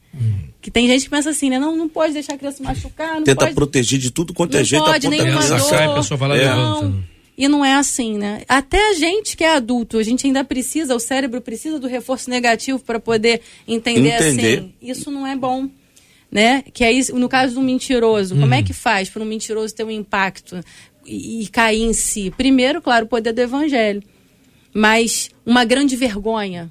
[0.60, 1.58] Que tem gente que pensa assim, né?
[1.58, 3.54] Não, não pode deixar a criança machucar, não Tenta pode...
[3.54, 6.18] proteger de tudo quanto é Não jeito, pode, aponta nenhuma a criança cai, a pessoa
[6.18, 6.80] vai lá e Não.
[6.80, 7.08] levanta.
[7.38, 8.42] E não é assim, né?
[8.48, 12.28] Até a gente que é adulto, a gente ainda precisa, o cérebro precisa do reforço
[12.28, 14.58] negativo para poder entender, Entender.
[14.58, 14.72] assim.
[14.82, 15.68] Isso não é bom.
[16.32, 16.64] Né?
[16.74, 19.84] Que é isso, no caso do mentiroso, como é que faz para um mentiroso ter
[19.84, 20.60] um impacto
[21.06, 22.32] e, e cair em si?
[22.36, 24.02] Primeiro, claro, o poder do evangelho.
[24.72, 26.70] Mas uma grande vergonha,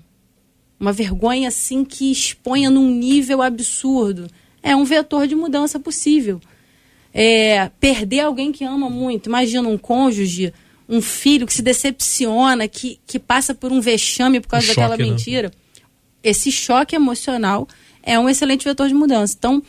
[0.80, 4.28] uma vergonha assim que exponha num nível absurdo,
[4.62, 6.40] é um vetor de mudança possível.
[7.14, 10.54] É, perder alguém que ama muito, imagina um cônjuge,
[10.88, 14.90] um filho que se decepciona, que, que passa por um vexame por causa Um daquela
[14.90, 15.10] choque, né?
[15.10, 15.52] mentira.
[16.24, 17.68] Esse choque emocional
[18.04, 19.36] é um excelente vetor de mudança.
[19.38, 19.62] Então,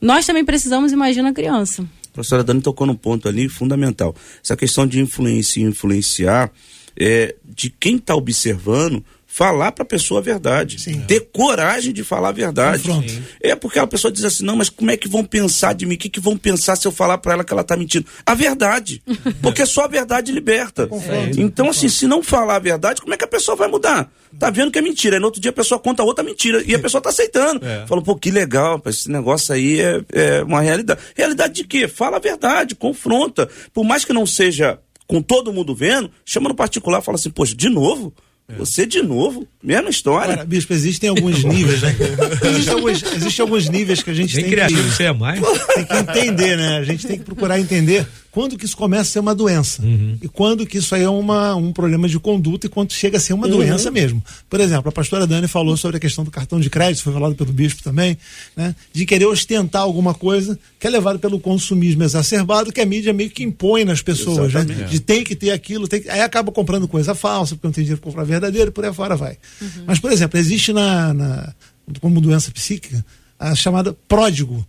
[0.00, 1.82] nós também precisamos imaginar a criança.
[1.82, 4.14] A professora Dani tocou num ponto ali fundamental.
[4.42, 6.50] Essa questão de influência e influenciar,
[6.98, 9.04] é, de quem está observando,
[9.36, 10.80] falar para a pessoa a verdade.
[10.80, 11.00] Sim.
[11.06, 12.84] Ter coragem de falar a verdade.
[12.84, 13.12] Confronto.
[13.42, 15.94] É porque a pessoa diz assim: não, mas como é que vão pensar de mim?
[15.94, 18.06] O que, que vão pensar se eu falar para ela que ela tá mentindo?
[18.24, 19.02] A verdade.
[19.42, 20.88] Porque só a verdade liberta.
[21.36, 24.10] Então, assim, se não falar a verdade, como é que a pessoa vai mudar?
[24.38, 25.16] Tá vendo que é mentira.
[25.16, 26.62] Aí no outro dia a pessoa conta outra mentira.
[26.66, 27.64] E a pessoa tá aceitando.
[27.64, 27.86] É.
[27.86, 31.00] Fala, pô, que legal, esse negócio aí é, é uma realidade.
[31.14, 31.86] Realidade de quê?
[31.86, 33.48] Fala a verdade, confronta.
[33.72, 37.30] Por mais que não seja com todo mundo vendo, chama no particular e fala assim,
[37.30, 38.12] poxa, de novo?
[38.58, 39.46] Você de novo?
[39.60, 40.34] Mesma história.
[40.34, 41.96] Agora, Bispo, existem alguns níveis, né?
[42.46, 45.40] Existem alguns, existem alguns níveis que a gente Bem tem criativo que, você é mais.
[45.74, 46.78] tem que entender, né?
[46.78, 49.82] A gente tem que procurar entender quando que isso começa a ser uma doença
[50.20, 53.20] e quando que isso aí é uma, um problema de conduta e quando chega a
[53.20, 54.22] ser uma doença mesmo.
[54.50, 57.34] Por exemplo, a pastora Dani falou sobre a questão do cartão de crédito, foi falado
[57.34, 58.18] pelo bispo também,
[58.54, 58.74] né?
[58.92, 63.30] De querer ostentar alguma coisa que é levado pelo consumismo exacerbado que a mídia meio
[63.30, 64.60] que impõe nas pessoas, né?
[64.90, 66.10] De tem que ter aquilo, tem que...
[66.10, 68.92] aí acaba comprando coisa falsa, porque não tem dinheiro para comprar verdadeiro e por aí
[68.92, 69.38] fora vai.
[69.86, 71.54] Mas, por exemplo, existe na, na
[72.02, 73.02] como doença psíquica
[73.38, 74.66] a chamada pródigo.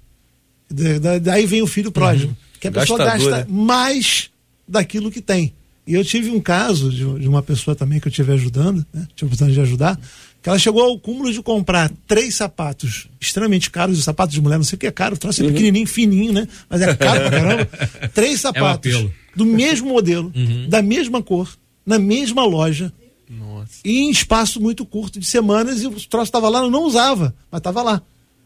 [0.69, 2.35] Da- da- daí vem o filho pródigo.
[2.59, 3.45] Que a pessoa Gastador, gasta né?
[3.49, 4.29] mais
[4.67, 5.53] daquilo que tem.
[5.85, 9.07] E eu tive um caso de, de uma pessoa também que eu estive ajudando, né?
[9.15, 9.97] tive a oportunidade de ajudar,
[10.41, 14.57] que ela chegou ao cúmulo de comprar três sapatos extremamente caros, os sapatos de mulher,
[14.57, 16.47] não sei o que é caro, o troço é pequenininho, fininho, né?
[16.69, 17.69] Mas é caro pra caramba.
[18.13, 19.13] Três sapatos apelo.
[19.35, 20.31] do mesmo modelo,
[20.67, 21.49] da mesma cor,
[21.85, 22.91] na mesma loja,
[23.29, 23.79] Nossa.
[23.83, 27.33] e em espaço muito curto de semanas, e o troço estava lá, eu não usava,
[27.49, 28.01] mas estava lá.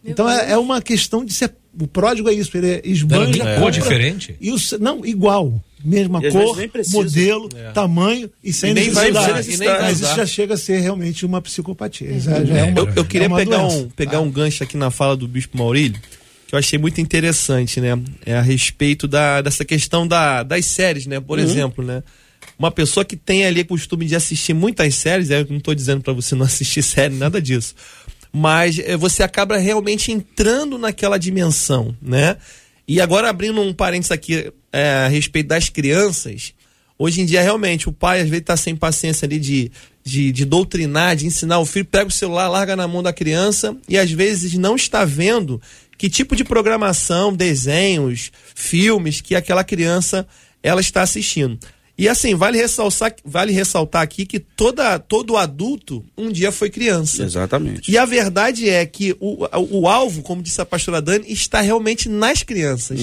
[0.06, 1.54] Então é, é uma questão de ser.
[1.80, 3.39] O pródigo é isso, ele é esbanja.
[3.39, 4.36] Compra, cor diferente?
[4.41, 5.54] E o, não, igual.
[5.84, 6.58] Mesma E cor,
[6.89, 9.52] modelo, tamanho e sem E nem vai necessidade.
[9.52, 12.20] e nem vai Mas isso já chega a ser realmente uma psicopatia.
[12.20, 13.78] Já, já é uma, Eu, eu queria é uma pegar, doença.
[13.78, 15.99] um, pegar um gancho aqui na fala do Bispo Maurílio,
[16.47, 17.97] que eu achei muito interessante, né?
[18.24, 21.20] É a respeito da, dessa questão da, das séries, né?
[21.20, 22.04] Por exemplo, né?
[22.60, 26.14] Uma pessoa que tem ali costume de assistir muitas séries, eu não estou dizendo para
[26.14, 27.74] você não assistir série, nada disso.
[28.32, 32.38] Mas eh, você acaba realmente entrando naquela dimensão, né?
[32.88, 36.53] E agora abrindo um parênteses aqui eh, a respeito das crianças,
[37.01, 39.71] Hoje em dia, realmente, o pai às vezes está sem paciência ali de,
[40.03, 43.75] de, de doutrinar, de ensinar o filho, pega o celular, larga na mão da criança
[43.89, 45.59] e às vezes não está vendo
[45.97, 50.27] que tipo de programação, desenhos, filmes que aquela criança
[50.61, 51.57] ela está assistindo.
[52.02, 57.22] E assim, vale ressaltar, vale ressaltar aqui que toda, todo adulto um dia foi criança.
[57.22, 57.91] Exatamente.
[57.91, 62.10] E a verdade é que o, o alvo, como disse a pastora Dani, está realmente
[62.10, 63.02] nas crianças.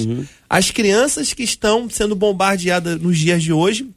[0.50, 3.88] As crianças que estão sendo bombardeadas nos dias de hoje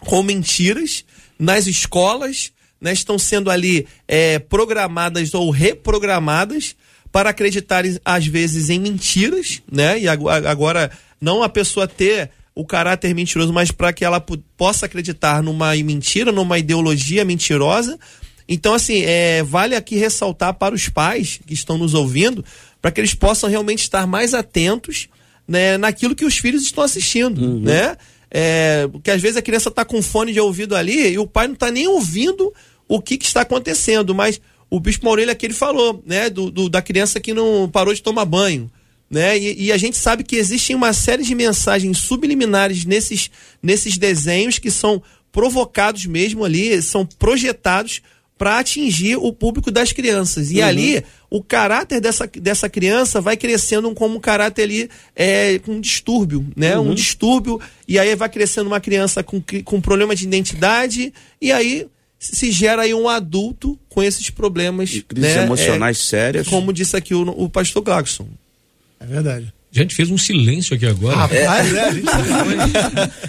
[0.00, 1.02] com mentiras
[1.38, 6.76] nas escolas, né, estão sendo ali é, programadas ou reprogramadas
[7.10, 9.98] para acreditarem, às vezes, em mentiras, né?
[9.98, 14.86] E agora, não a pessoa ter o caráter mentiroso, mas para que ela po- possa
[14.86, 17.98] acreditar numa mentira, numa ideologia mentirosa.
[18.48, 22.44] Então, assim, é, vale aqui ressaltar para os pais que estão nos ouvindo,
[22.80, 25.08] para que eles possam realmente estar mais atentos
[25.48, 27.96] né, naquilo que os filhos estão assistindo, né?
[28.30, 31.46] É, porque às vezes a criança está com fone de ouvido ali e o pai
[31.46, 32.52] não está nem ouvindo
[32.88, 34.40] o que, que está acontecendo, mas
[34.70, 38.02] o Bispo Maurílio aqui ele falou, né, do, do- da criança que não parou de
[38.02, 38.70] tomar banho,
[39.12, 43.30] né, e, e a gente sabe que existem uma série de mensagens subliminares nesses,
[43.62, 48.00] nesses desenhos que são provocados mesmo ali, são projetados
[48.38, 50.50] para atingir o público das crianças.
[50.50, 55.80] E ali, o caráter dessa, dessa criança vai crescendo como um caráter ali é, com
[55.80, 56.76] distúrbio, né?
[56.76, 61.86] Um distúrbio, e aí vai crescendo uma criança com, com problema de identidade, e aí
[62.18, 64.90] se gera aí um adulto com esses problemas.
[64.90, 65.44] E crises né?
[65.44, 66.46] emocionais sérias.
[66.46, 68.26] É, como disse aqui o, o pastor Clarkson.
[69.02, 69.52] É verdade.
[69.74, 71.16] A gente fez um silêncio aqui agora.
[71.16, 72.06] Rapaz, é, a gente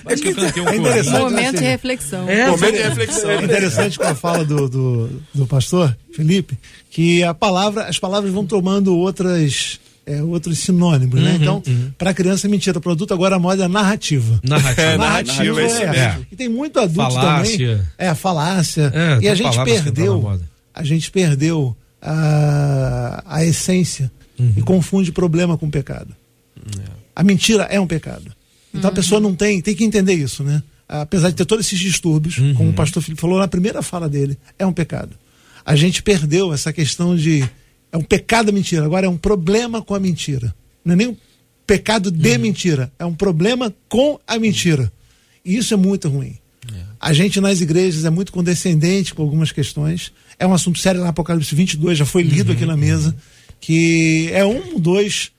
[0.04, 1.12] Parece que eu cantei um é interessante.
[1.12, 1.30] corinho.
[1.30, 2.30] Momento de assim, reflexão.
[2.30, 3.32] É, Momento de reflexão.
[3.32, 6.58] É interessante com a fala do, do, do pastor Felipe,
[6.90, 11.38] que a palavra, as palavras vão tomando outras, é, outros sinônimos, né?
[11.40, 11.64] Então,
[11.98, 12.78] para a criança é mentira.
[12.78, 14.42] O produto agora a moda é narrativa.
[14.44, 14.82] Narrativa.
[14.82, 16.18] É, narrativa, é é.
[16.30, 17.58] E tem muito adulto Falácia.
[17.58, 17.82] também.
[17.98, 18.92] É, falácia.
[18.94, 20.42] É, e a gente perdeu.
[20.76, 24.54] A gente perdeu a, a essência Uhum.
[24.58, 26.16] e confunde problema com pecado.
[27.16, 28.32] A mentira é um pecado.
[28.74, 30.64] Então a pessoa não tem, tem que entender isso, né?
[30.88, 32.54] Apesar de ter todos esses distúrbios, Uhum.
[32.56, 35.16] como o pastor Felipe falou na primeira fala dele, é um pecado.
[35.66, 37.48] A gente perdeu essa questão de
[37.92, 40.54] é um pecado a mentira, agora é um problema com a mentira.
[40.84, 41.18] Não é nem um
[41.68, 42.40] pecado de Uhum.
[42.40, 44.92] mentira, é um problema com a mentira.
[45.46, 46.36] E isso é muito ruim.
[47.00, 50.12] A gente nas igrejas é muito condescendente com algumas questões.
[50.40, 53.14] É um assunto sério lá no Apocalipse 22, já foi lido aqui na mesa,
[53.64, 55.32] que é um, dois,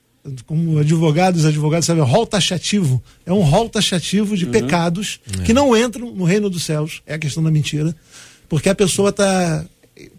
[0.46, 3.02] como advogados, advogados sabem, rol taxativo.
[3.26, 7.02] É um rol taxativo de pecados que não entram no reino dos céus.
[7.06, 7.94] É a questão da mentira.
[8.48, 9.66] Porque a pessoa está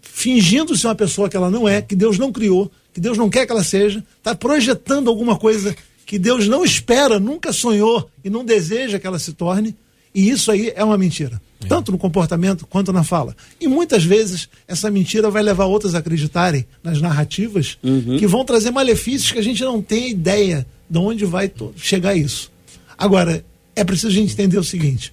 [0.02, 3.28] fingindo ser uma pessoa que ela não é, que Deus não criou, que Deus não
[3.28, 5.74] quer que ela seja, está projetando alguma coisa
[6.06, 9.74] que Deus não espera, nunca sonhou e não deseja que ela se torne,
[10.14, 11.42] e isso aí é uma mentira.
[11.64, 11.66] É.
[11.66, 13.34] Tanto no comportamento quanto na fala.
[13.60, 18.18] E muitas vezes essa mentira vai levar outras a acreditarem nas narrativas uhum.
[18.18, 22.50] que vão trazer malefícios que a gente não tem ideia de onde vai chegar isso.
[22.96, 23.44] Agora,
[23.74, 25.12] é preciso a gente entender o seguinte: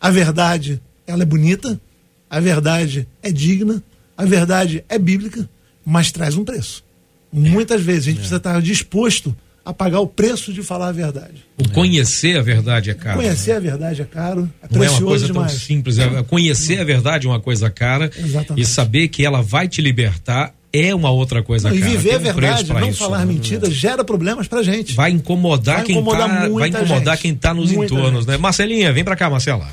[0.00, 1.80] a verdade, ela é bonita,
[2.28, 3.82] a verdade é digna,
[4.16, 5.48] a verdade é bíblica,
[5.84, 6.84] mas traz um preço.
[7.32, 8.20] Muitas vezes a gente é.
[8.20, 11.44] precisa estar disposto a pagar o preço de falar a verdade.
[11.58, 13.16] O conhecer a verdade é caro.
[13.16, 13.56] Conhecer né?
[13.56, 15.50] a verdade é caro, é Não é uma coisa demais.
[15.50, 15.98] tão simples.
[15.98, 18.62] É, conhecer a verdade é uma coisa cara Exatamente.
[18.62, 21.90] e saber que ela vai te libertar é uma outra coisa não, cara.
[21.90, 23.32] E viver a verdade, não isso, falar né?
[23.32, 24.94] mentira, gera problemas pra gente.
[24.94, 27.22] Vai incomodar, vai quem, incomodar tá, vai incomodar gente.
[27.22, 28.28] quem tá nos muita entornos, gente.
[28.28, 28.36] né?
[28.36, 29.68] Marcelinha, vem pra cá, Marcela.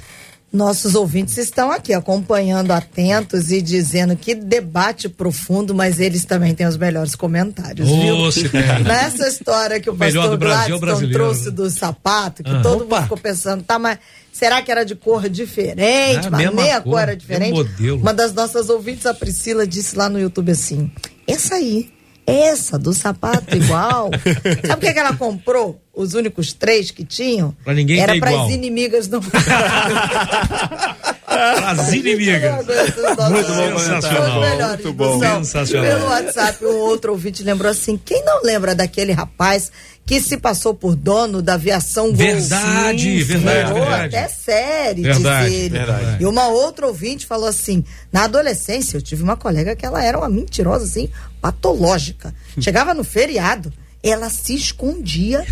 [0.53, 6.67] Nossos ouvintes estão aqui acompanhando atentos e dizendo que debate profundo, mas eles também têm
[6.67, 8.51] os melhores comentários, oh, viu?
[8.85, 12.97] Nessa história que o, o pastor Gladstone trouxe do sapato, que ah, todo opa.
[12.97, 13.97] mundo ficou pensando, tá, mas
[14.31, 16.27] será que era de cor diferente?
[16.27, 17.59] Ah, mas nem a cor era diferente.
[17.89, 20.91] Uma das nossas ouvintes, a Priscila, disse lá no YouTube assim:
[21.25, 21.91] essa aí
[22.25, 24.09] essa do sapato igual.
[24.65, 25.81] Sabe o que, é que ela comprou?
[25.93, 27.55] Os únicos três que tinham?
[27.63, 29.21] Pra ninguém Era para as inimigas do.
[31.33, 32.53] as inimigas.
[32.55, 34.67] Muito bom, sensacional.
[34.69, 35.19] Muito bom.
[35.19, 35.97] Sensacional.
[35.97, 39.71] Pelo WhatsApp, um outro ouvinte lembrou assim: quem não lembra daquele rapaz
[40.05, 42.15] que se passou por dono da aviação Gol.
[42.15, 44.15] Verdade, verdade, verdade.
[44.15, 45.77] Até série, verdade, diz ele.
[45.77, 46.23] Verdade.
[46.23, 50.17] E uma outra ouvinte falou assim: na adolescência eu tive uma colega que ela era
[50.17, 51.09] uma mentirosa, assim,
[51.41, 52.33] patológica.
[52.59, 53.71] Chegava no feriado,
[54.01, 55.45] ela se escondia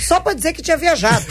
[0.00, 1.24] só para dizer que tinha viajado.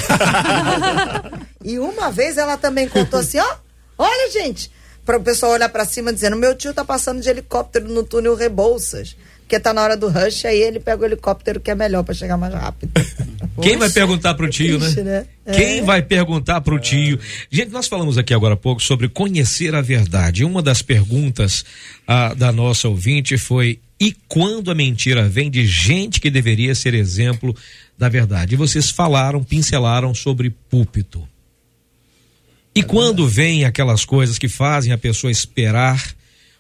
[1.64, 3.56] e uma vez ela também contou assim: ó,
[4.00, 4.72] olha, gente,
[5.06, 8.36] para o pessoal olhar para cima dizendo: meu tio tá passando de helicóptero no túnel
[8.36, 9.16] Rebouças
[9.50, 12.14] porque tá na hora do rush, aí ele pega o helicóptero que é melhor para
[12.14, 12.92] chegar mais rápido.
[13.60, 14.86] Quem vai perguntar pro tio, né?
[14.86, 15.26] Triste, né?
[15.44, 15.52] É.
[15.54, 17.20] Quem vai perguntar pro tio?
[17.50, 20.46] Gente, nós falamos aqui agora há pouco sobre conhecer a verdade.
[20.46, 21.66] Uma das perguntas
[22.08, 26.94] ah, da nossa ouvinte foi: e quando a mentira vem de gente que deveria ser
[26.94, 27.56] exemplo
[27.98, 28.54] da verdade?
[28.54, 31.28] E vocês falaram, pincelaram sobre púlpito.
[32.80, 36.16] E quando vem aquelas coisas que fazem a pessoa esperar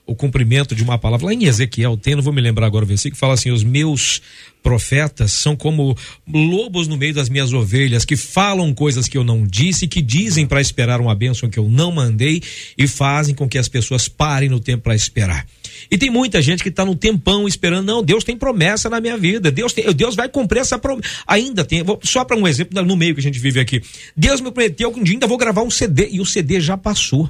[0.09, 1.27] o cumprimento de uma palavra.
[1.27, 3.63] Lá em Ezequiel tem, não vou me lembrar agora o versículo, que fala assim: os
[3.63, 4.21] meus
[4.61, 5.95] profetas são como
[6.27, 10.45] lobos no meio das minhas ovelhas, que falam coisas que eu não disse, que dizem
[10.45, 12.41] para esperar uma bênção que eu não mandei
[12.77, 15.47] e fazem com que as pessoas parem no tempo para esperar.
[15.89, 19.17] E tem muita gente que está no tempão esperando, não, Deus tem promessa na minha
[19.17, 21.07] vida, Deus, tem, Deus vai cumprir essa promessa.
[21.25, 23.81] Ainda tem, vou, só para um exemplo no meio que a gente vive aqui.
[24.17, 26.75] Deus me prometeu que um dia ainda vou gravar um CD e o CD já
[26.75, 27.29] passou.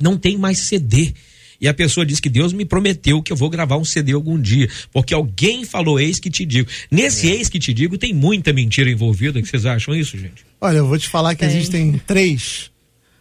[0.00, 1.14] Não tem mais CD
[1.60, 4.40] e a pessoa diz que Deus me prometeu que eu vou gravar um CD algum
[4.40, 6.68] dia, porque alguém falou eis que te digo.
[6.90, 7.34] Nesse é.
[7.34, 9.38] eis que te digo tem muita mentira envolvida.
[9.38, 10.44] O que vocês acham isso, gente?
[10.60, 11.56] Olha, eu vou te falar que tem.
[11.56, 12.70] existem três.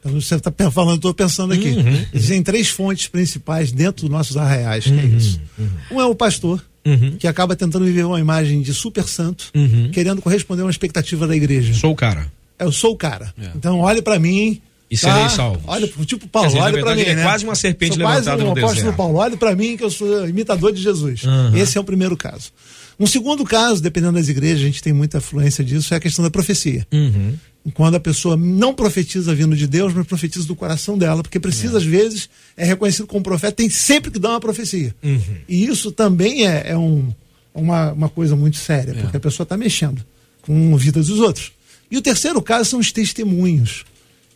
[0.04, 1.70] Você está falando, estou pensando aqui.
[1.70, 2.06] Uhum.
[2.14, 5.00] Existem três fontes principais dentro dos nossos arraiais, que é uhum.
[5.00, 5.42] é isso.
[5.58, 5.70] Uhum.
[5.92, 7.18] Um é o pastor, Uhum.
[7.18, 9.90] que acaba tentando viver uma imagem de super santo, uhum.
[9.92, 11.74] querendo corresponder a uma expectativa da igreja.
[11.74, 12.32] Sou o cara.
[12.60, 13.34] Eu sou o cara.
[13.42, 13.50] É.
[13.56, 14.62] Então olhe para mim,
[14.96, 15.30] e serei tá?
[15.30, 15.62] salvo.
[15.68, 17.02] Olha, tipo Paulo, dizer, olha para mim.
[17.02, 17.24] É né?
[17.24, 18.96] quase uma serpente sou levantada quase um no apóstolo deserto.
[18.98, 21.24] Paulo, olha para mim que eu sou imitador de Jesus.
[21.24, 21.56] Uhum.
[21.56, 22.52] Esse é o primeiro caso.
[23.00, 26.24] Um segundo caso, dependendo das igrejas, a gente tem muita influência disso, é a questão
[26.24, 26.88] da profecia.
[26.92, 27.34] Uhum.
[27.74, 31.74] Quando a pessoa não profetiza vindo de Deus, mas profetiza do coração dela, porque precisa,
[31.74, 31.78] é.
[31.78, 34.96] às vezes, é reconhecido como profeta, tem sempre que dar uma profecia.
[35.04, 35.20] Uhum.
[35.50, 37.12] E isso também é, é um,
[37.54, 39.02] uma, uma coisa muito séria, é.
[39.02, 40.02] porque a pessoa está mexendo
[40.42, 41.52] com a vida dos outros.
[41.90, 43.84] E o terceiro caso são os testemunhos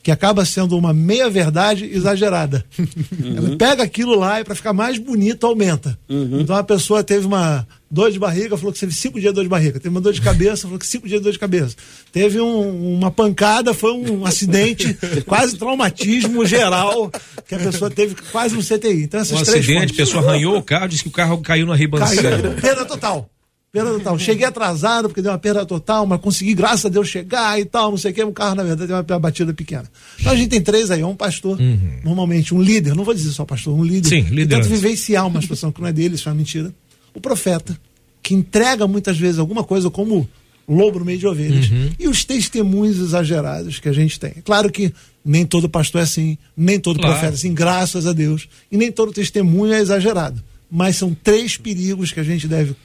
[0.01, 2.63] que acaba sendo uma meia-verdade exagerada.
[2.77, 3.37] Uhum.
[3.37, 5.97] Ela pega aquilo lá e para ficar mais bonito aumenta.
[6.07, 6.39] Uhum.
[6.39, 9.43] Então a pessoa teve uma dor de barriga, falou que teve cinco dias de dor
[9.43, 9.79] de barriga.
[9.79, 11.75] Teve uma dor de cabeça, falou que cinco dias de dor de cabeça.
[12.11, 14.97] Teve um, uma pancada, foi um acidente,
[15.27, 17.11] quase traumatismo geral,
[17.47, 19.03] que a pessoa teve quase um CTI.
[19.03, 21.65] Então essas um três acidente, a pessoa arranhou o carro, disse que o carro caiu
[21.65, 22.41] na ribanceira.
[22.41, 23.29] Caiu, perda total.
[23.71, 24.17] Perda total.
[24.17, 27.91] Cheguei atrasado porque deu uma perda total, mas consegui, graças a Deus, chegar e tal,
[27.91, 28.23] não sei o que.
[28.23, 29.85] O carro, na verdade, deu uma batida pequena.
[30.19, 31.99] Então a gente tem três aí: um pastor, uhum.
[32.03, 34.09] normalmente, um líder, não vou dizer só pastor, um líder.
[34.09, 34.55] Sim, líder.
[34.55, 36.73] Tenta vivenciar uma situação que não é dele, isso é uma mentira.
[37.13, 37.79] O profeta,
[38.23, 40.27] que entrega muitas vezes alguma coisa como
[40.67, 41.69] lobo no meio de ovelhas.
[41.69, 41.89] Uhum.
[41.99, 44.33] E os testemunhos exagerados que a gente tem.
[44.43, 44.93] Claro que
[45.23, 47.13] nem todo pastor é assim, nem todo claro.
[47.13, 48.47] profeta é assim, graças a Deus.
[48.71, 50.41] E nem todo testemunho é exagerado.
[50.71, 52.75] Mas são três perigos que a gente deve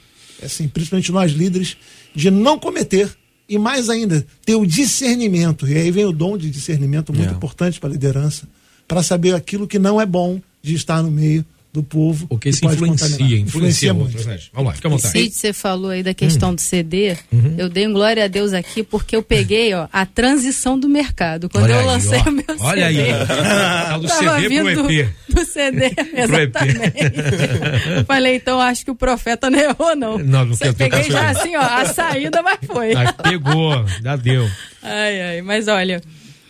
[0.43, 1.77] assim, principalmente nós líderes,
[2.13, 3.09] de não cometer
[3.47, 5.67] e mais ainda, ter o discernimento.
[5.67, 7.35] E aí vem o dom de discernimento muito é.
[7.35, 8.47] importante para a liderança,
[8.87, 11.45] para saber aquilo que não é bom de estar no meio
[11.75, 12.27] do povo.
[12.27, 14.25] Porque se influencia, influencia, influencia muito.
[14.25, 14.39] Né?
[14.53, 15.11] Vamos lá, fica à vontade.
[15.11, 16.55] Cid, você falou aí da questão hum.
[16.55, 17.17] do CD.
[17.31, 17.55] Uhum.
[17.57, 21.49] Eu dei um glória a Deus aqui porque eu peguei ó, a transição do mercado.
[21.49, 23.01] Quando olha eu lancei aí, o meu olha CD.
[23.11, 23.99] Olha aí.
[23.99, 25.09] do CD pro EP.
[25.27, 27.97] Do CD, exatamente.
[27.97, 30.17] eu falei, então acho que o profeta não errou, não.
[30.17, 32.93] Não, não Você peguei já assim, ó, a saída, mas foi.
[32.93, 34.49] Mas pegou, já deu.
[34.81, 36.01] Ai, ai, mas olha,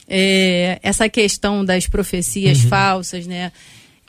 [0.08, 2.70] é, essa questão das profecias uhum.
[2.70, 3.52] falsas, né?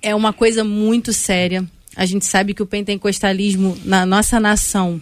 [0.02, 1.64] É uma coisa muito séria.
[1.94, 5.00] A gente sabe que o pentecostalismo na nossa nação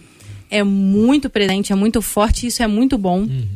[0.49, 3.19] é muito presente, é muito forte, e isso é muito bom.
[3.19, 3.47] Uhum.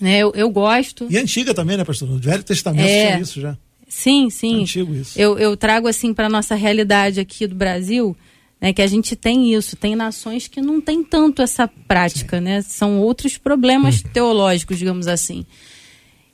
[0.00, 0.18] Né?
[0.18, 1.06] Eu, eu gosto.
[1.10, 2.08] E antiga também, né, pastor?
[2.08, 3.06] No Velho Testamento é...
[3.06, 3.56] tinha isso já.
[3.88, 4.58] Sim, sim.
[4.58, 5.18] É antigo isso.
[5.18, 8.16] Eu, eu trago assim para nossa realidade aqui do Brasil,
[8.60, 9.76] né, que a gente tem isso.
[9.76, 12.44] Tem nações que não tem tanto essa prática, sim.
[12.44, 12.62] né?
[12.62, 14.10] São outros problemas uhum.
[14.12, 15.44] teológicos, digamos assim.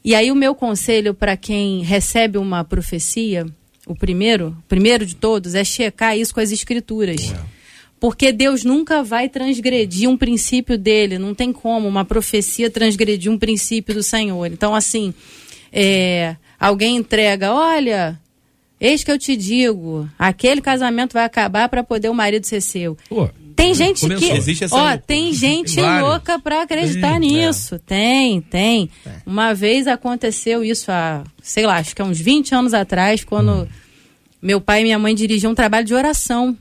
[0.04, 3.46] E aí o meu conselho para quem recebe uma profecia
[3.86, 7.32] o primeiro, o primeiro de todos, é checar isso com as escrituras.
[7.32, 7.54] É.
[8.00, 13.38] Porque Deus nunca vai transgredir um princípio dele, não tem como uma profecia transgredir um
[13.38, 14.46] princípio do Senhor.
[14.52, 15.14] Então, assim,
[15.72, 18.20] é, alguém entrega, olha,
[18.80, 22.96] eis que eu te digo, aquele casamento vai acabar para poder o marido ser seu.
[23.08, 24.28] Pô, tem gente começou.
[24.28, 24.36] que.
[24.36, 27.76] Existe essa ó, tem gente louca para acreditar tem, nisso.
[27.76, 27.78] É.
[27.78, 28.90] Tem, tem.
[29.06, 29.10] É.
[29.26, 33.52] Uma vez aconteceu isso há, sei lá, acho que há uns 20 anos atrás, quando
[33.52, 33.68] hum.
[34.42, 36.56] meu pai e minha mãe dirigiam um trabalho de oração.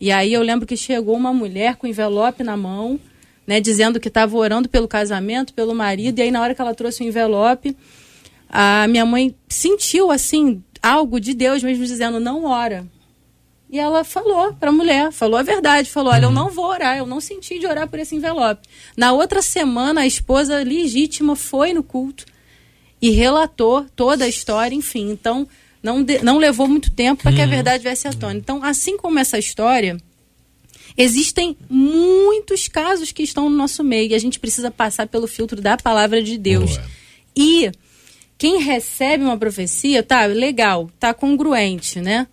[0.00, 3.00] E aí eu lembro que chegou uma mulher com envelope na mão,
[3.46, 6.74] né, dizendo que estava orando pelo casamento, pelo marido, e aí na hora que ela
[6.74, 7.76] trouxe o envelope,
[8.48, 12.86] a minha mãe sentiu assim algo de Deus mesmo dizendo não ora.
[13.70, 16.96] E ela falou para a mulher, falou a verdade, falou: Olha, eu não vou orar,
[16.96, 18.66] eu não senti de orar por esse envelope.
[18.96, 22.24] Na outra semana, a esposa legítima foi no culto
[23.00, 25.10] e relatou toda a história, enfim.
[25.10, 25.46] Então,
[25.82, 27.50] não, de, não levou muito tempo para que a uhum.
[27.50, 28.36] verdade viesse à tona.
[28.36, 29.98] Então, assim como essa história,
[30.96, 35.60] existem muitos casos que estão no nosso meio e a gente precisa passar pelo filtro
[35.60, 36.78] da palavra de Deus.
[36.78, 36.90] Boa.
[37.36, 37.70] E
[38.38, 42.26] quem recebe uma profecia, tá, legal, tá congruente, né?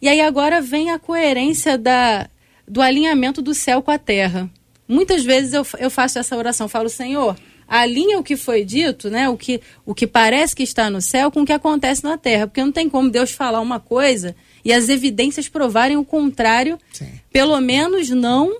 [0.00, 2.28] E aí agora vem a coerência da,
[2.66, 4.50] do alinhamento do céu com a terra.
[4.88, 7.36] Muitas vezes eu, eu faço essa oração, falo, Senhor,
[7.68, 9.28] alinha o que foi dito, né?
[9.28, 12.46] O que, o que parece que está no céu com o que acontece na terra.
[12.46, 14.34] Porque não tem como Deus falar uma coisa
[14.64, 17.08] e as evidências provarem o contrário, Sim.
[17.32, 18.58] pelo menos não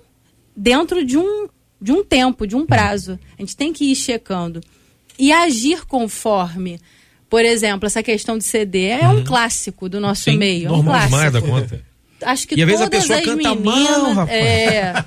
[0.56, 1.48] dentro de um,
[1.80, 3.18] de um tempo, de um prazo.
[3.36, 4.60] A gente tem que ir checando.
[5.18, 6.80] E agir conforme
[7.30, 9.18] por exemplo, essa questão de CD é uhum.
[9.18, 10.68] um clássico do nosso Sim, meio.
[10.68, 11.10] É um clássico.
[11.10, 11.80] demais da conta.
[12.22, 14.30] Acho que e às vezes a pessoa canta meninas, mal, rapaz.
[14.30, 15.04] É,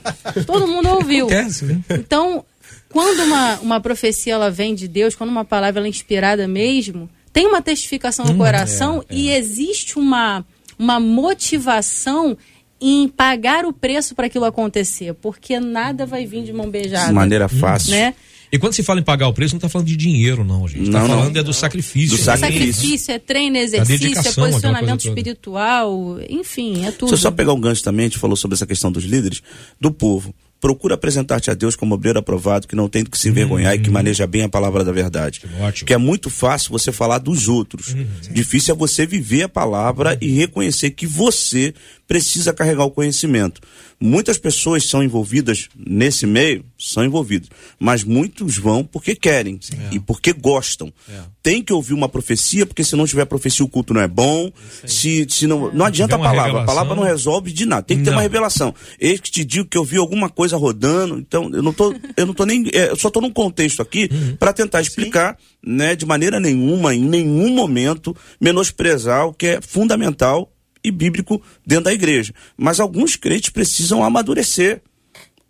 [0.47, 1.28] todo mundo ouviu.
[1.28, 1.82] Acontece, né?
[1.91, 2.43] Então,
[2.89, 7.09] quando uma, uma profecia ela vem de Deus, quando uma palavra ela é inspirada mesmo,
[7.34, 9.17] tem uma testificação no hum, coração é, é.
[9.17, 10.45] e existe uma,
[10.80, 12.38] uma motivação
[12.80, 17.07] em pagar o preço para aquilo acontecer, porque nada vai vir de mão beijada.
[17.07, 17.91] De maneira fácil.
[17.91, 18.15] Né?
[18.54, 20.84] E quando se fala em pagar o preço, não está falando de dinheiro, não, gente.
[20.84, 21.41] Está falando não.
[21.41, 22.16] é do sacrifício.
[22.16, 22.74] Do sacrifício.
[22.74, 27.10] sacrifício, é treino, exercício, é posicionamento espiritual, enfim, é tudo.
[27.10, 29.41] Deixa eu só pegar um gancho também, a gente falou sobre essa questão dos líderes,
[29.82, 33.28] do povo procura apresentar-te a Deus como obreiro aprovado, que não tem do que se
[33.28, 33.82] envergonhar uhum.
[33.82, 35.41] e que maneja bem a palavra da verdade.
[35.60, 35.86] Ótimo.
[35.86, 37.89] Que é muito fácil você falar dos outros.
[37.89, 38.08] Uhum.
[38.32, 40.18] Difícil é você viver a palavra uhum.
[40.22, 41.74] e reconhecer que você
[42.14, 43.59] precisa carregar o conhecimento.
[43.99, 47.49] Muitas pessoas são envolvidas nesse meio, são envolvidos,
[47.80, 49.95] mas muitos vão porque querem é.
[49.95, 50.93] e porque gostam.
[51.09, 51.22] É.
[51.41, 54.51] Tem que ouvir uma profecia, porque se não tiver profecia o culto não é bom.
[54.86, 57.82] Se, se não, não adianta a palavra, a palavra não resolve de nada.
[57.82, 58.18] Tem que ter não.
[58.18, 58.76] uma revelação.
[58.99, 62.28] Eis que te digo que eu vi alguma coisa rodando, então eu não tô, eu
[62.28, 64.36] não tô nem, é, eu só tô num contexto aqui uhum.
[64.36, 65.72] para tentar explicar, Sim.
[65.78, 70.53] né, de maneira nenhuma, em nenhum momento menosprezar o que é fundamental
[70.84, 72.34] e bíblico dentro da igreja.
[72.57, 74.81] Mas alguns crentes precisam amadurecer.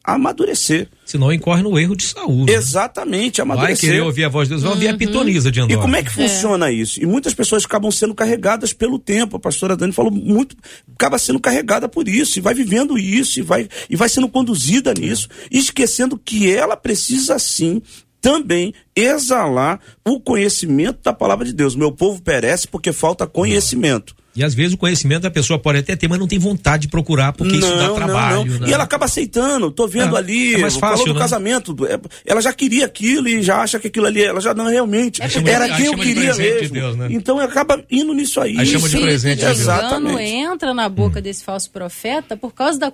[0.05, 0.89] Amadurecer.
[1.05, 2.51] Senão incorre no erro de saúde.
[2.51, 2.57] Né?
[2.57, 3.89] Exatamente, amadurecer.
[3.89, 4.97] Vai querer ouvir a voz de Deus, vai ouvir a uhum.
[4.97, 5.79] pitoniza de Andorra.
[5.79, 6.73] E como é que funciona é.
[6.73, 7.01] isso?
[7.01, 9.37] E muitas pessoas acabam sendo carregadas pelo tempo.
[9.37, 10.57] A pastora Dani falou muito,
[10.93, 14.91] acaba sendo carregada por isso, e vai vivendo isso, e vai, e vai sendo conduzida
[14.91, 14.99] é.
[14.99, 17.81] nisso, esquecendo que ela precisa sim
[18.23, 21.75] também exalar o conhecimento da palavra de Deus.
[21.75, 24.15] Meu povo perece porque falta conhecimento.
[24.35, 26.87] E às vezes o conhecimento da pessoa pode até ter, mas não tem vontade de
[26.87, 28.37] procurar, porque não, isso dá trabalho.
[28.37, 28.59] Não, não.
[28.61, 28.69] Né?
[28.69, 31.19] E ela acaba aceitando, tô vendo é, ali, é mais fácil, falou do né?
[31.19, 34.67] casamento, é, ela já queria aquilo e já acha que aquilo ali, ela já não
[34.67, 36.61] realmente, é era quem eu queria mesmo.
[36.61, 37.07] De Deus, né?
[37.11, 38.57] Então acaba indo nisso aí.
[38.57, 40.23] Aí chama de presente de Exatamente.
[40.23, 41.21] entra na boca hum.
[41.21, 42.91] desse falso profeta por causa da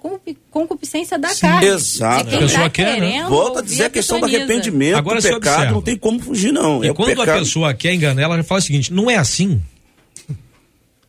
[0.51, 1.67] concupiscência da Sim, carne.
[1.67, 2.35] Exato.
[2.35, 3.25] A pessoa tá quer, né?
[3.29, 6.83] Volta a dizer a questão do arrependimento, Agora, do pecado, não tem como fugir não.
[6.83, 9.61] E é quando a pessoa quer enganar, ela fala o seguinte, não é assim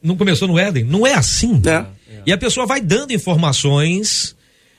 [0.03, 0.85] não começou no Éden?
[0.85, 1.61] Não é assim.
[1.67, 1.85] É.
[2.27, 4.35] E a pessoa vai dando informações.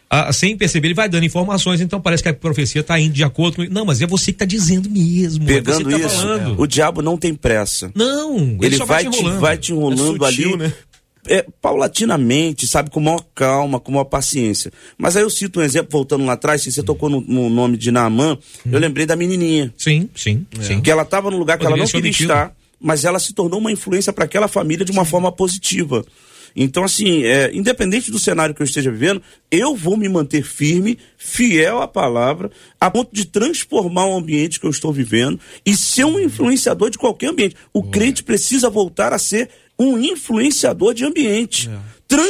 [0.10, 3.24] ah, sem perceber, ele vai dando informações, então parece que a profecia está indo de
[3.24, 3.64] acordo com.
[3.74, 5.46] Não, mas é você que está dizendo mesmo.
[5.46, 6.60] Pegando é você que tá isso, falando.
[6.62, 7.92] o diabo não tem pressa.
[7.96, 9.40] Não, ele, Ele só vai, te te, enrolando.
[9.40, 10.58] vai te enrolando É sutil, ali.
[10.58, 10.74] né?
[11.28, 14.72] é, paulatinamente, sabe, com maior calma, com maior paciência.
[14.98, 17.78] Mas aí eu cito um exemplo, voltando lá atrás, se você tocou no, no nome
[17.78, 18.38] de Naamã,
[18.70, 20.82] eu lembrei da menininha, Sim, sim, sim.
[20.82, 23.34] que ela estava num lugar que ela Poderia não ser queria estar, mas ela se
[23.34, 26.04] tornou uma influência para aquela família de uma forma positiva.
[26.56, 30.98] Então, assim, é, independente do cenário que eu esteja vivendo, eu vou me manter firme,
[31.18, 36.06] fiel à palavra, a ponto de transformar o ambiente que eu estou vivendo e ser
[36.06, 37.56] um influenciador de qualquer ambiente.
[37.74, 41.70] O crente precisa voltar a ser um influenciador de ambiente.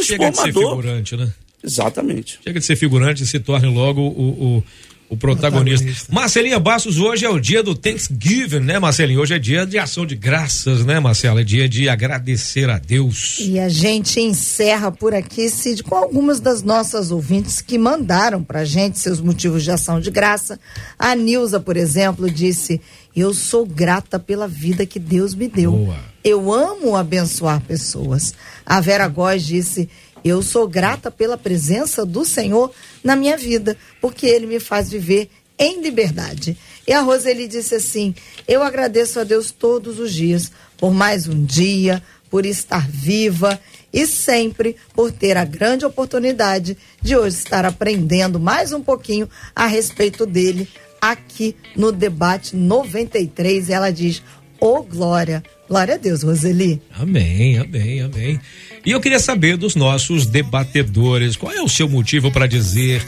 [0.04, 0.78] Chega de ser Transformador.
[0.78, 1.34] figurante, né?
[1.64, 2.39] Exatamente.
[2.43, 4.64] Chega de ser figurante e se torne logo o, o,
[5.12, 5.84] o protagonista.
[5.84, 6.07] Protagonista.
[6.09, 9.20] Marcelinha Bastos, hoje é o dia do Thanksgiving, né, Marcelinho?
[9.20, 11.41] Hoje é dia de ação de graças, né, Marcela?
[11.41, 13.39] É dia de agradecer a Deus.
[13.41, 18.64] E a gente encerra por aqui, Cid, com algumas das nossas ouvintes que mandaram pra
[18.64, 20.57] gente seus motivos de ação de graça.
[20.97, 22.80] A Nilza, por exemplo, disse:
[23.14, 25.74] Eu sou grata pela vida que Deus me deu.
[25.74, 26.12] Boa.
[26.24, 28.34] Eu amo abençoar pessoas.
[28.66, 29.89] A Vera Góes disse:
[30.24, 32.72] Eu sou grata pela presença do Senhor
[33.03, 36.57] na minha vida, porque Ele me faz viver em liberdade.
[36.88, 38.15] E a Roseli disse assim:
[38.47, 43.59] Eu agradeço a Deus todos os dias por mais um dia, por estar viva
[43.93, 49.65] e sempre por ter a grande oportunidade de hoje estar aprendendo mais um pouquinho a
[49.65, 50.67] respeito dele
[51.01, 53.69] aqui no debate 93.
[53.69, 54.24] Ela diz:
[54.64, 56.80] Ô glória, glória a Deus, Roseli.
[56.93, 58.39] Amém, amém, amém.
[58.86, 63.03] E eu queria saber dos nossos debatedores, qual é o seu motivo para dizer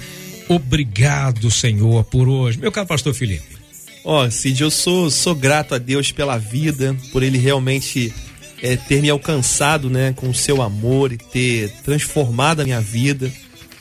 [0.50, 2.58] obrigado, Senhor, por hoje?
[2.58, 3.56] Meu caro pastor Felipe.
[4.04, 8.12] Ó, Cid, eu sou, sou grato a Deus pela vida, por ele realmente
[8.60, 13.32] é, ter me alcançado, né, com o seu amor e ter transformado a minha vida,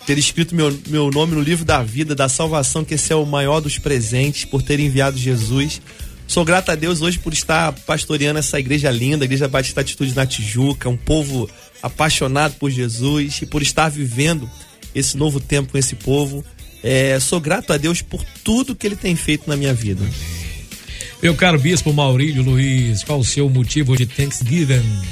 [0.06, 3.24] ter escrito meu, meu nome no livro da vida, da salvação, que esse é o
[3.24, 5.80] maior dos presentes, por ter enviado Jesus.
[6.32, 10.14] Sou grato a Deus hoje por estar pastoreando essa igreja linda, a Igreja Batista Atitude
[10.14, 11.46] na Tijuca, um povo
[11.82, 14.50] apaixonado por Jesus e por estar vivendo
[14.94, 16.42] esse novo tempo com esse povo.
[16.82, 20.02] É, sou grato a Deus por tudo que ele tem feito na minha vida.
[21.22, 25.02] Meu caro bispo Maurílio Luiz, qual o seu motivo de Thanksgiving?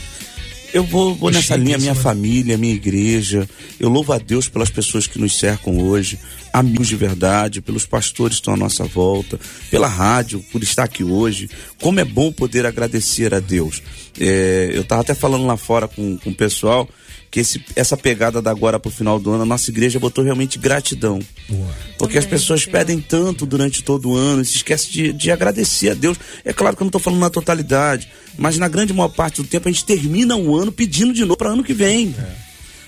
[0.72, 2.00] Eu vou, vou nessa linha, minha né?
[2.00, 3.48] família, minha igreja.
[3.78, 6.18] Eu louvo a Deus pelas pessoas que nos cercam hoje,
[6.52, 9.38] amigos de verdade, pelos pastores que estão à nossa volta,
[9.70, 11.50] pela rádio, por estar aqui hoje.
[11.80, 13.82] Como é bom poder agradecer a Deus.
[14.18, 16.88] É, eu estava até falando lá fora com, com o pessoal
[17.30, 20.58] que esse, essa pegada da agora pro final do ano, a nossa igreja botou realmente
[20.58, 21.20] gratidão.
[21.96, 25.90] Porque as pessoas pedem tanto durante todo o ano e se esquece de, de agradecer
[25.90, 26.18] a Deus.
[26.44, 29.48] É claro que eu não estou falando na totalidade, mas na grande maior parte do
[29.48, 32.14] tempo a gente termina o ano pedindo de novo para ano que vem.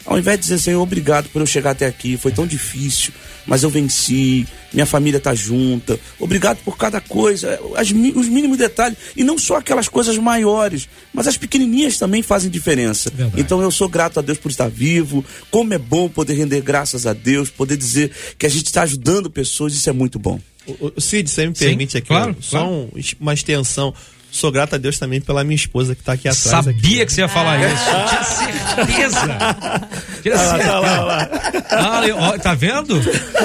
[0.05, 3.13] Ao invés de dizer, Senhor, obrigado por eu chegar até aqui, foi tão difícil,
[3.47, 8.99] mas eu venci, minha família tá junta, obrigado por cada coisa, as os mínimos detalhes,
[9.17, 13.11] e não só aquelas coisas maiores, mas as pequenininhas também fazem diferença.
[13.15, 13.41] Verdade.
[13.41, 17.07] Então eu sou grato a Deus por estar vivo, como é bom poder render graças
[17.07, 20.41] a Deus, poder dizer que a gente está ajudando pessoas, isso é muito bom.
[20.67, 22.73] O, o Cid, você me Sim, permite aqui claro, só claro.
[22.73, 22.91] um-
[23.21, 23.95] uma extensão.
[24.33, 26.65] Sou grato a Deus também pela minha esposa que tá aqui atrás.
[26.65, 27.07] Sabia aqui.
[27.07, 27.85] que você ia falar isso.
[27.85, 29.21] Tinha certeza.
[30.23, 31.31] Tinha certeza.
[31.71, 32.99] Olha, ó, tá vendo?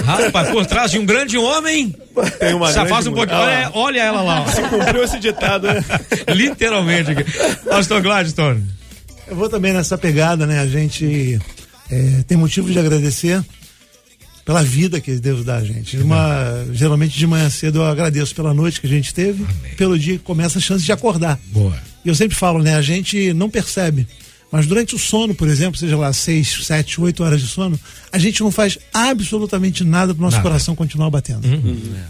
[0.06, 1.94] Rapaz, por trás de um grande homem.
[2.40, 3.38] Tem uma Se grande afasta um pouquinho.
[3.38, 4.46] Olha, olha ela lá.
[4.48, 4.70] ó.
[4.70, 5.84] Cumpriu esse ditado, né?
[6.34, 7.14] Literalmente.
[7.70, 8.64] Pastor Gladstone.
[9.28, 10.62] Eu vou também nessa pegada, né?
[10.62, 11.38] A gente
[11.92, 13.44] é, tem motivo de agradecer
[14.48, 15.98] pela vida que Deus dá a gente.
[15.98, 19.46] Uma, geralmente de manhã cedo eu agradeço pela noite que a gente teve,
[19.76, 21.38] pelo dia que começa a chance de acordar.
[21.48, 21.78] Boa.
[22.06, 22.76] E eu sempre falo, né?
[22.76, 24.08] A gente não percebe.
[24.50, 27.78] Mas durante o sono, por exemplo, seja lá seis, sete, oito horas de sono,
[28.10, 30.48] a gente não faz absolutamente nada pro nosso Nada.
[30.48, 31.46] coração continuar batendo.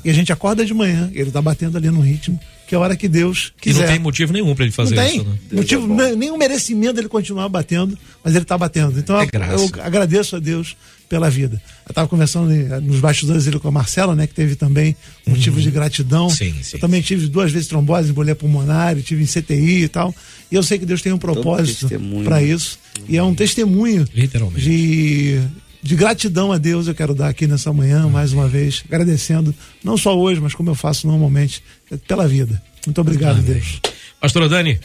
[0.06, 2.82] E a gente acorda de manhã, ele tá batendo ali no ritmo, que é a
[2.82, 3.88] hora que Deus E não quiser.
[3.88, 5.38] tem motivo nenhum pra ele fazer não tem isso, né?
[5.54, 9.00] motivo, nem- nenhum merecimento dele continuar batendo, mas ele está batendo.
[9.00, 10.76] Então É eu- eu agradeço a Deus
[11.08, 11.62] pela vida.
[11.88, 14.94] Eu estava conversando eh, nos bastidores ele com a Marcela, né, que teve também
[15.26, 16.26] motivos de gratidão.
[16.26, 16.30] Uhum.
[16.30, 20.14] Sim, sim, eu também tive duas vezes trombose, embolia pulmonar, tive em CTI e tal.
[20.52, 21.88] E eu sei que Deus tem um propósito
[22.26, 22.78] para isso.
[23.08, 24.62] E é um testemunho Literalmente.
[24.62, 25.40] de
[25.88, 29.96] de gratidão a Deus eu quero dar aqui nessa manhã mais uma vez, agradecendo não
[29.96, 31.64] só hoje, mas como eu faço normalmente
[32.06, 32.62] pela vida.
[32.86, 33.54] Muito obrigado, Amém.
[33.54, 33.80] Deus.
[34.20, 34.78] Pastora Dani.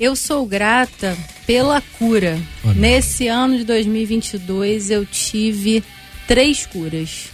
[0.00, 1.14] Eu sou grata
[1.46, 2.40] pela cura.
[2.64, 2.76] Amém.
[2.76, 5.84] Nesse ano de 2022 eu tive
[6.26, 7.26] três curas.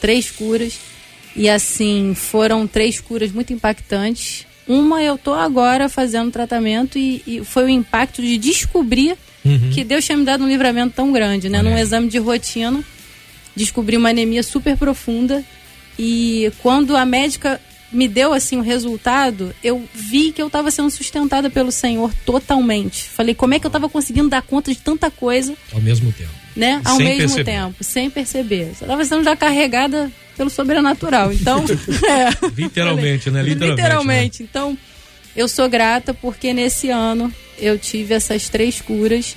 [0.00, 0.78] Três curas.
[1.36, 4.46] E assim, foram três curas muito impactantes.
[4.66, 9.70] Uma eu tô agora fazendo tratamento e, e foi o impacto de descobrir uhum.
[9.72, 11.62] que Deus tinha me dado um livramento tão grande, né?
[11.62, 12.82] Num exame de rotina,
[13.54, 15.44] descobri uma anemia super profunda
[15.98, 17.60] e quando a médica
[17.92, 23.08] me deu assim o resultado, eu vi que eu estava sendo sustentada pelo Senhor totalmente.
[23.08, 26.30] Falei, como é que eu estava conseguindo dar conta de tanta coisa ao mesmo tempo,
[26.54, 26.80] né?
[26.84, 27.44] Ao sem mesmo perceber.
[27.44, 28.62] tempo, sem perceber.
[28.66, 31.32] Eu estava sendo já carregada pelo sobrenatural.
[31.32, 31.64] Então,
[32.08, 32.50] é.
[32.56, 33.42] literalmente, né?
[33.42, 33.82] Literalmente.
[33.82, 34.42] Literalmente.
[34.42, 34.48] Né?
[34.48, 34.78] Então,
[35.36, 39.36] eu sou grata porque nesse ano eu tive essas três curas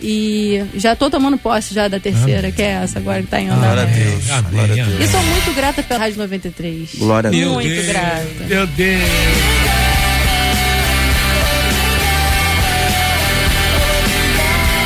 [0.00, 2.52] e já tô tomando posse já da terceira, Amém.
[2.52, 3.66] que é essa agora que tá em andamento.
[3.66, 4.30] Glória a Deus.
[4.30, 4.50] Amém.
[4.52, 5.00] Glória a Deus.
[5.00, 6.90] E sou muito grata pela Rádio 93.
[6.96, 7.52] Glória a Deus.
[7.52, 7.86] Muito Deus.
[7.86, 8.26] grata.
[8.48, 9.02] Meu Deus.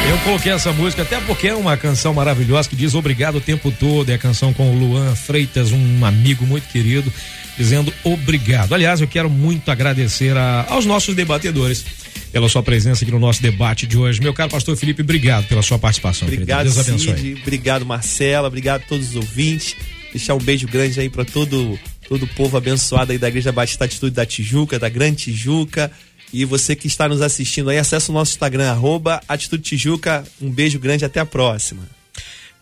[0.08, 3.70] Eu coloquei essa música até porque é uma canção maravilhosa que diz obrigado o tempo
[3.70, 4.10] todo.
[4.10, 7.12] É a canção com o Luan Freitas, um amigo muito querido,
[7.56, 8.74] dizendo obrigado.
[8.74, 11.84] Aliás, eu quero muito agradecer a, aos nossos debatedores
[12.32, 14.20] pela sua presença aqui no nosso debate de hoje.
[14.20, 16.26] Meu caro pastor Felipe, obrigado pela sua participação.
[16.26, 17.16] Obrigado, Deus abençoe.
[17.16, 19.76] Cid, obrigado, Marcela, obrigado a todos os ouvintes.
[20.12, 21.78] Deixar um beijo grande aí para todo
[22.08, 25.90] todo o povo abençoado aí da Igreja Batista Atitude da Tijuca, da Grande Tijuca.
[26.32, 30.24] E você que está nos assistindo aí, acesse o nosso Instagram, arroba Atitude Tijuca.
[30.40, 31.82] Um beijo grande, até a próxima.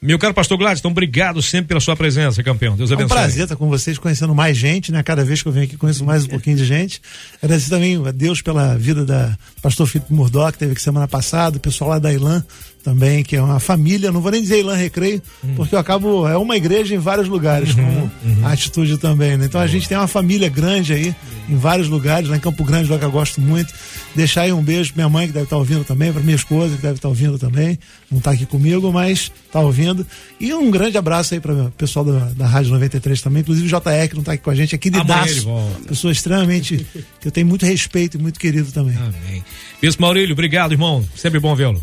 [0.02, 2.74] Meu caro pastor Gladys, então obrigado sempre pela sua presença, campeão.
[2.74, 3.02] Deus abençoe.
[3.02, 5.02] É um prazer estar com vocês, conhecendo mais gente, né?
[5.02, 7.02] Cada vez que eu venho aqui conheço mais um pouquinho de gente.
[7.42, 11.58] Agradecer também a Deus pela vida da pastor Filipe Murdoch, que teve aqui semana passada,
[11.58, 12.42] o pessoal lá da Ilan
[12.82, 15.54] também, que é uma família, não vou nem dizer Ilan Recreio, hum.
[15.54, 18.46] porque eu acabo, é uma igreja em vários lugares, uhum, como uhum.
[18.46, 19.46] a atitude também, né?
[19.46, 21.14] Então a gente tem uma família grande aí,
[21.48, 23.72] em vários lugares, lá em Campo Grande, lá que eu gosto muito.
[24.14, 26.76] Deixar aí um beijo pra minha mãe, que deve estar ouvindo também, pra minha esposa,
[26.76, 27.78] que deve estar ouvindo também,
[28.10, 30.06] não está aqui comigo, mas está ouvindo.
[30.38, 33.68] E um grande abraço aí para o pessoal da, da Rádio 93 também, inclusive o
[33.68, 35.48] JR, que não está aqui com a gente, aqui de Daço,
[35.86, 36.86] pessoa extremamente,
[37.20, 38.96] que eu tenho muito respeito e muito querido também.
[38.96, 39.44] Amém.
[39.82, 41.82] Isso, Maurílio, obrigado, irmão, sempre bom vê-lo.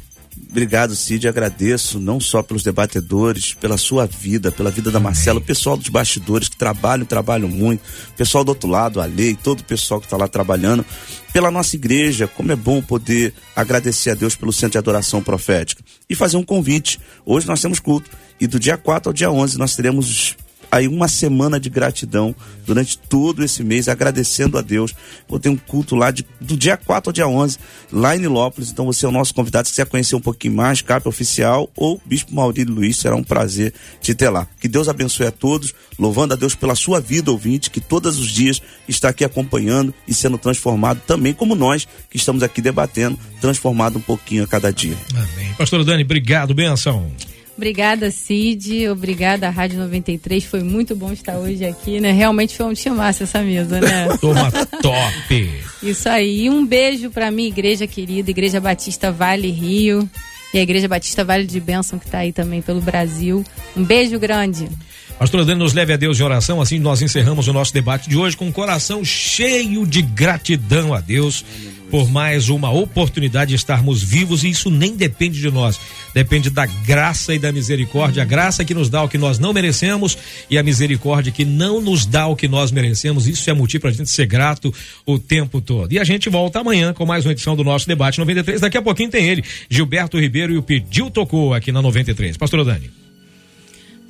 [0.49, 1.27] Obrigado, Cid.
[1.27, 5.89] Agradeço não só pelos debatedores, pela sua vida, pela vida da Marcela, o pessoal dos
[5.89, 9.99] bastidores que trabalham, trabalham muito, o pessoal do outro lado, a lei, todo o pessoal
[9.99, 10.85] que está lá trabalhando,
[11.33, 12.27] pela nossa igreja.
[12.27, 16.43] Como é bom poder agradecer a Deus pelo Centro de Adoração Profética e fazer um
[16.43, 16.99] convite.
[17.25, 20.35] Hoje nós temos culto e do dia 4 ao dia 11 nós teremos
[20.71, 24.93] aí uma semana de gratidão durante todo esse mês, agradecendo a Deus.
[25.27, 27.57] Vou ter um culto lá de, do dia 4 ao dia 11,
[27.91, 28.69] lá em Nilópolis.
[28.69, 29.67] Então você é o nosso convidado.
[29.67, 33.73] Se quiser conhecer um pouquinho mais, capa oficial ou Bispo Maurílio Luiz, será um prazer
[34.01, 34.47] te ter lá.
[34.59, 38.27] Que Deus abençoe a todos, louvando a Deus pela sua vida, ouvinte, que todos os
[38.27, 43.97] dias está aqui acompanhando e sendo transformado também, como nós que estamos aqui debatendo, transformado
[43.97, 44.97] um pouquinho a cada dia.
[45.15, 45.53] Amém.
[45.57, 47.11] Pastor Dani, obrigado, benção.
[47.57, 48.87] Obrigada, Cid.
[48.87, 50.45] Obrigada, Rádio 93.
[50.45, 52.11] Foi muito bom estar hoje aqui, né?
[52.11, 54.07] Realmente foi um chamasse essa mesa, né?
[54.21, 55.51] Toma top!
[55.81, 56.43] Isso aí.
[56.43, 60.07] E um beijo para minha igreja querida, Igreja Batista Vale Rio.
[60.53, 63.43] E a Igreja Batista Vale de Bênção, que está aí também pelo Brasil.
[63.75, 64.69] Um beijo grande.
[65.17, 66.61] Pastor Adriano, nos leve a Deus de oração.
[66.61, 71.01] Assim nós encerramos o nosso debate de hoje com o coração cheio de gratidão a
[71.01, 71.43] Deus
[71.89, 75.79] por mais uma oportunidade de estarmos vivos e isso nem depende de nós,
[76.13, 79.53] depende da graça e da misericórdia, a graça que nos dá o que nós não
[79.53, 80.17] merecemos
[80.49, 83.27] e a misericórdia que não nos dá o que nós merecemos.
[83.27, 84.73] Isso é motivo para a gente ser grato
[85.05, 85.91] o tempo todo.
[85.93, 88.61] E a gente volta amanhã com mais uma edição do nosso debate 93.
[88.61, 92.37] Daqui a pouquinho tem ele, Gilberto Ribeiro e o Pediu Tocou aqui na 93.
[92.37, 93.06] Pastor Dani.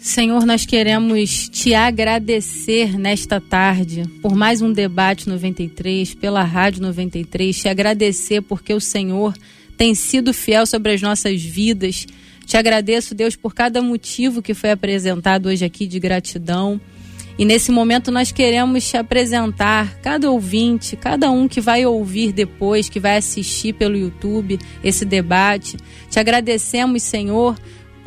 [0.07, 7.53] Senhor, nós queremos te agradecer nesta tarde por mais um debate 93, pela Rádio 93,
[7.53, 9.33] te agradecer porque o Senhor
[9.75, 12.07] tem sido fiel sobre as nossas vidas.
[12.45, 16.79] Te agradeço, Deus, por cada motivo que foi apresentado hoje aqui de gratidão.
[17.37, 22.87] E nesse momento nós queremos te apresentar cada ouvinte, cada um que vai ouvir depois,
[22.87, 25.77] que vai assistir pelo YouTube esse debate.
[26.09, 27.55] Te agradecemos, Senhor,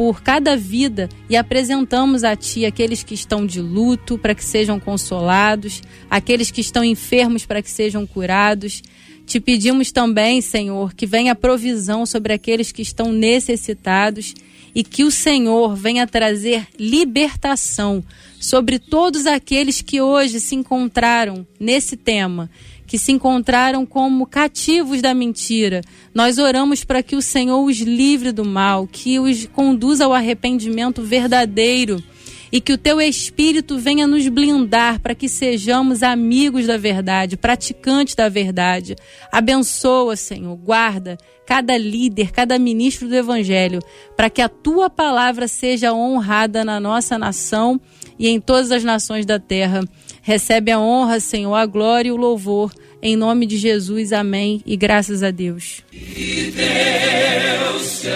[0.00, 4.80] por cada vida e apresentamos a Ti aqueles que estão de luto para que sejam
[4.80, 8.82] consolados, aqueles que estão enfermos para que sejam curados.
[9.26, 14.32] Te pedimos também, Senhor, que venha provisão sobre aqueles que estão necessitados
[14.74, 18.02] e que o Senhor venha trazer libertação
[18.40, 22.48] sobre todos aqueles que hoje se encontraram nesse tema
[22.90, 25.80] que se encontraram como cativos da mentira.
[26.12, 31.00] Nós oramos para que o Senhor os livre do mal, que os conduza ao arrependimento
[31.00, 32.02] verdadeiro
[32.50, 38.16] e que o teu espírito venha nos blindar para que sejamos amigos da verdade, praticantes
[38.16, 38.96] da verdade.
[39.30, 41.16] Abençoa, Senhor, guarda
[41.46, 43.78] cada líder, cada ministro do evangelho,
[44.16, 47.80] para que a tua palavra seja honrada na nossa nação
[48.18, 49.80] e em todas as nações da terra.
[50.22, 52.72] Recebe a honra, Senhor, a glória e o louvor.
[53.02, 55.82] Em nome de Jesus, amém e graças a Deus.
[55.92, 58.08] E Deus te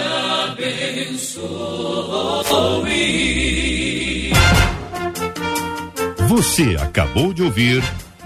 [0.51, 1.45] abençoe.
[6.27, 7.81] Você acabou de ouvir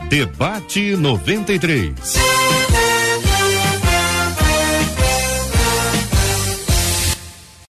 [0.10, 1.94] Debate 93.